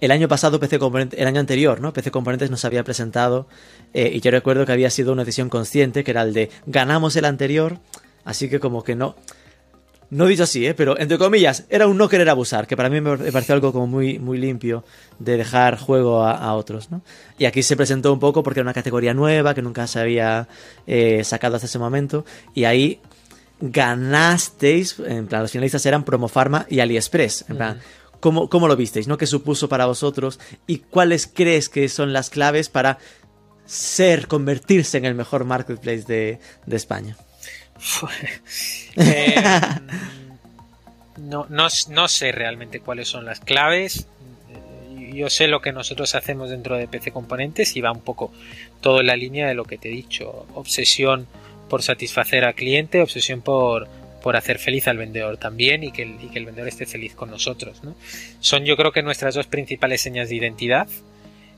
[0.01, 1.93] el año pasado PC Componentes, el año anterior, ¿no?
[1.93, 3.47] PC Componentes nos había presentado
[3.95, 7.15] eh, y yo recuerdo que había sido una decisión consciente, que era el de ganamos
[7.15, 7.79] el anterior,
[8.25, 9.15] así que como que no,
[10.15, 10.75] no dicho así, ¿eh?
[10.75, 13.89] pero entre comillas, era un no querer abusar, que para mí me pareció algo como
[13.89, 14.85] muy, muy limpio
[15.19, 17.03] de dejar juego a, a otros, ¿no?
[17.37, 20.47] Y aquí se presentó un poco porque era una categoría nueva que nunca se había
[20.87, 23.01] eh, sacado hasta ese momento, y ahí
[23.61, 27.81] ganasteis, en plan, los finalistas eran Promofarma y AliExpress, en plan,
[28.21, 29.09] ¿cómo, cómo lo visteis?
[29.09, 29.19] ¿no?
[29.19, 30.39] ¿Qué supuso para vosotros?
[30.69, 32.99] ¿Y cuáles crees que son las claves para
[33.67, 37.17] ser, convertirse en el mejor marketplace de, de España?
[38.97, 39.35] Eh,
[41.16, 44.07] no, no, no sé realmente cuáles son las claves.
[44.97, 48.32] Eh, Yo sé lo que nosotros hacemos dentro de PC Componentes y va un poco
[48.80, 50.47] todo en la línea de lo que te he dicho.
[50.55, 51.26] Obsesión
[51.68, 53.89] por satisfacer al cliente, obsesión por,
[54.22, 57.14] por hacer feliz al vendedor también y que, el, y que el vendedor esté feliz
[57.14, 57.82] con nosotros.
[57.82, 57.97] ¿no?
[58.41, 60.89] Son yo creo que nuestras dos principales señas de identidad.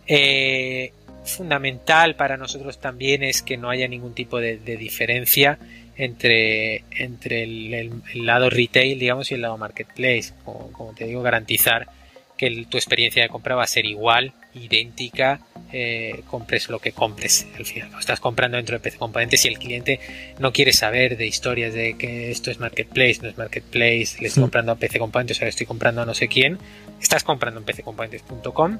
[0.06, 0.92] Eh,
[1.24, 5.58] fundamental para nosotros también es que no haya ningún tipo de, de diferencia
[5.96, 10.32] entre, entre el, el, el, lado retail, digamos, y el lado marketplace.
[10.44, 11.88] Como, como te digo, garantizar
[12.36, 15.40] que el, tu experiencia de compra va a ser igual, idéntica,
[15.72, 17.46] eh, compres lo que compres.
[17.56, 20.00] Al final, estás comprando dentro de PC Componentes y el cliente
[20.38, 24.42] no quiere saber de historias de que esto es marketplace, no es marketplace, le estoy
[24.42, 26.58] comprando a PC Componentes o le estoy comprando a no sé quién.
[27.00, 28.78] Estás comprando en pccomponentes.com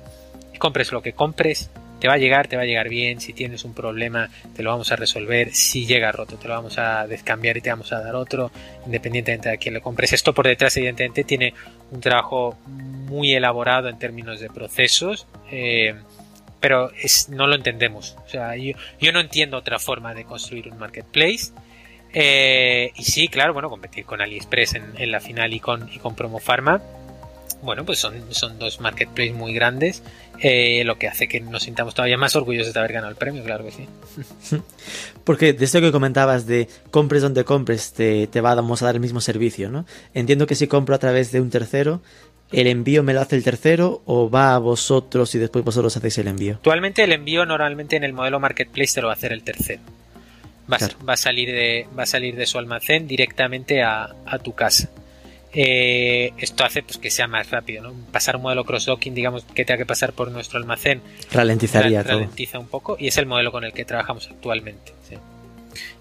[0.54, 3.32] y compres lo que compres, te va a llegar, te va a llegar bien, si
[3.32, 7.06] tienes un problema te lo vamos a resolver, si llega roto te lo vamos a
[7.06, 8.50] descambiar y te vamos a dar otro,
[8.84, 10.12] independientemente de a quién le compres.
[10.12, 11.54] Esto por detrás evidentemente tiene
[11.90, 15.94] un trabajo muy elaborado en términos de procesos, eh,
[16.60, 18.16] pero es, no lo entendemos.
[18.24, 21.52] O sea, yo, yo, no entiendo otra forma de construir un marketplace.
[22.12, 25.98] Eh, y sí, claro, bueno, competir con AliExpress en, en la final y con, y
[25.98, 26.80] con Promo Pharma
[27.66, 30.02] bueno, pues son, son dos marketplaces muy grandes,
[30.40, 33.44] eh, lo que hace que nos sintamos todavía más orgullosos de haber ganado el premio,
[33.44, 33.86] claro que sí.
[35.24, 39.00] Porque de esto que comentabas de compres donde compres, te, te vamos a dar el
[39.00, 39.84] mismo servicio, ¿no?
[40.14, 42.00] Entiendo que si compro a través de un tercero,
[42.52, 46.18] ¿El envío me lo hace el tercero o va a vosotros y después vosotros hacéis
[46.18, 46.54] el envío?
[46.54, 49.82] Actualmente el envío normalmente en el modelo Marketplace te lo va a hacer el tercero.
[50.72, 54.52] Va, va a, salir de, va a salir de su almacén directamente a, a tu
[54.52, 54.88] casa.
[55.58, 57.94] Eh, esto hace pues, que sea más rápido, ¿no?
[58.12, 61.00] Pasar un modelo cross-docking, digamos, que tenga que pasar por nuestro almacén.
[61.32, 62.12] Ralentizaría todo.
[62.12, 64.92] Ralentiza un poco y es el modelo con el que trabajamos actualmente.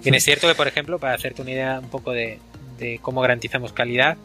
[0.03, 2.39] Bien, es cierto que, por ejemplo, para hacerte una idea un poco de,
[2.80, 4.18] de cómo garantizamos calidad,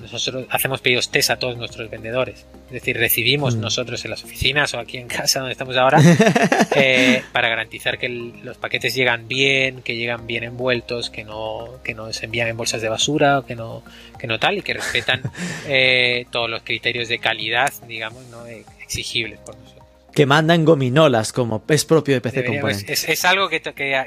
[0.00, 2.46] nosotros hacemos pedidos test a todos nuestros vendedores.
[2.66, 3.60] Es decir, recibimos mm.
[3.60, 5.98] nosotros en las oficinas o aquí en casa donde estamos ahora
[6.76, 11.94] eh, para garantizar que los paquetes llegan bien, que llegan bien envueltos, que no, que
[11.94, 13.82] no se envían en bolsas de basura, que no,
[14.18, 15.22] que no tal, y que respetan
[15.66, 18.46] eh, todos los criterios de calidad, digamos, ¿no?
[18.46, 19.73] exigibles por nosotros
[20.14, 23.08] que mandan gominolas como es propio de PC Componentes.
[23.08, 23.60] Es, algo que,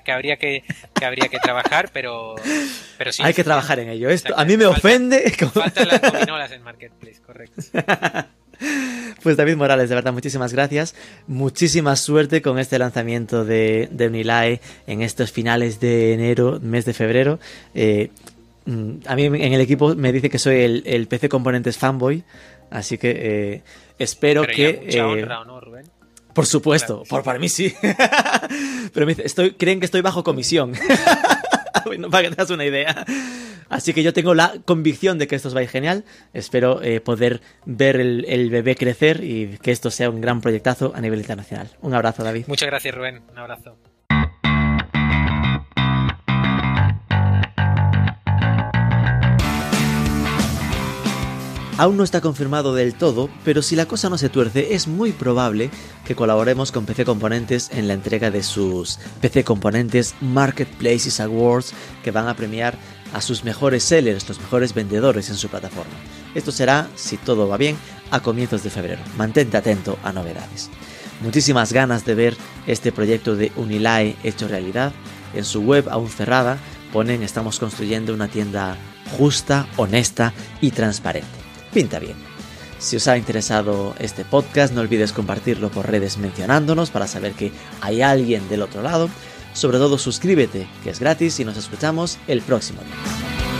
[0.07, 0.63] habría que,
[1.03, 2.35] habría que trabajar, pero,
[2.97, 3.21] pero sí.
[3.23, 4.09] Hay que trabajar en ello.
[4.09, 5.29] Esto a mí me ofende.
[5.53, 7.61] Faltan las gominolas en Marketplace, correcto.
[9.21, 10.95] Pues David Morales, de verdad, muchísimas gracias.
[11.27, 16.93] Muchísima suerte con este lanzamiento de, de Unilae en estos finales de enero, mes de
[16.93, 17.39] febrero.
[17.75, 18.09] Eh,
[18.65, 22.23] mm, a mí en el equipo me dice que soy el, PC Componentes fanboy,
[22.71, 23.61] así que eh,
[23.99, 24.81] espero que...
[24.85, 25.96] Mucha honra, ¿no, Rubén?
[26.37, 27.73] Por supuesto, por, para mí sí.
[28.93, 30.73] Pero me dice, estoy, creen que estoy bajo comisión.
[32.11, 33.03] para que tengas una idea.
[33.69, 36.05] Así que yo tengo la convicción de que esto os va a ir genial.
[36.35, 40.93] Espero eh, poder ver el, el, bebé crecer y que esto sea un gran proyectazo
[40.93, 41.71] a nivel internacional.
[41.81, 42.45] Un abrazo, David.
[42.45, 43.23] Muchas gracias, Rubén.
[43.31, 43.75] Un abrazo.
[51.79, 55.11] Aún no está confirmado del todo, pero si la cosa no se tuerce, es muy
[55.11, 55.69] probable
[56.05, 61.73] que colaboremos con PC Componentes en la entrega de sus PC Componentes Marketplaces Awards
[62.03, 62.75] que van a premiar
[63.13, 65.93] a sus mejores sellers, los mejores vendedores en su plataforma.
[66.33, 67.77] Esto será, si todo va bien,
[68.09, 69.03] a comienzos de febrero.
[69.15, 70.71] Mantente atento a novedades.
[71.21, 74.93] Muchísimas ganas de ver este proyecto de Unilae hecho realidad.
[75.35, 76.57] En su web aún cerrada
[76.91, 78.77] ponen estamos construyendo una tienda
[79.15, 82.15] justa, honesta y transparente pinta bien.
[82.79, 87.51] Si os ha interesado este podcast, no olvides compartirlo por redes mencionándonos para saber que
[87.81, 89.09] hay alguien del otro lado.
[89.53, 93.56] Sobre todo suscríbete, que es gratis y nos escuchamos el próximo día.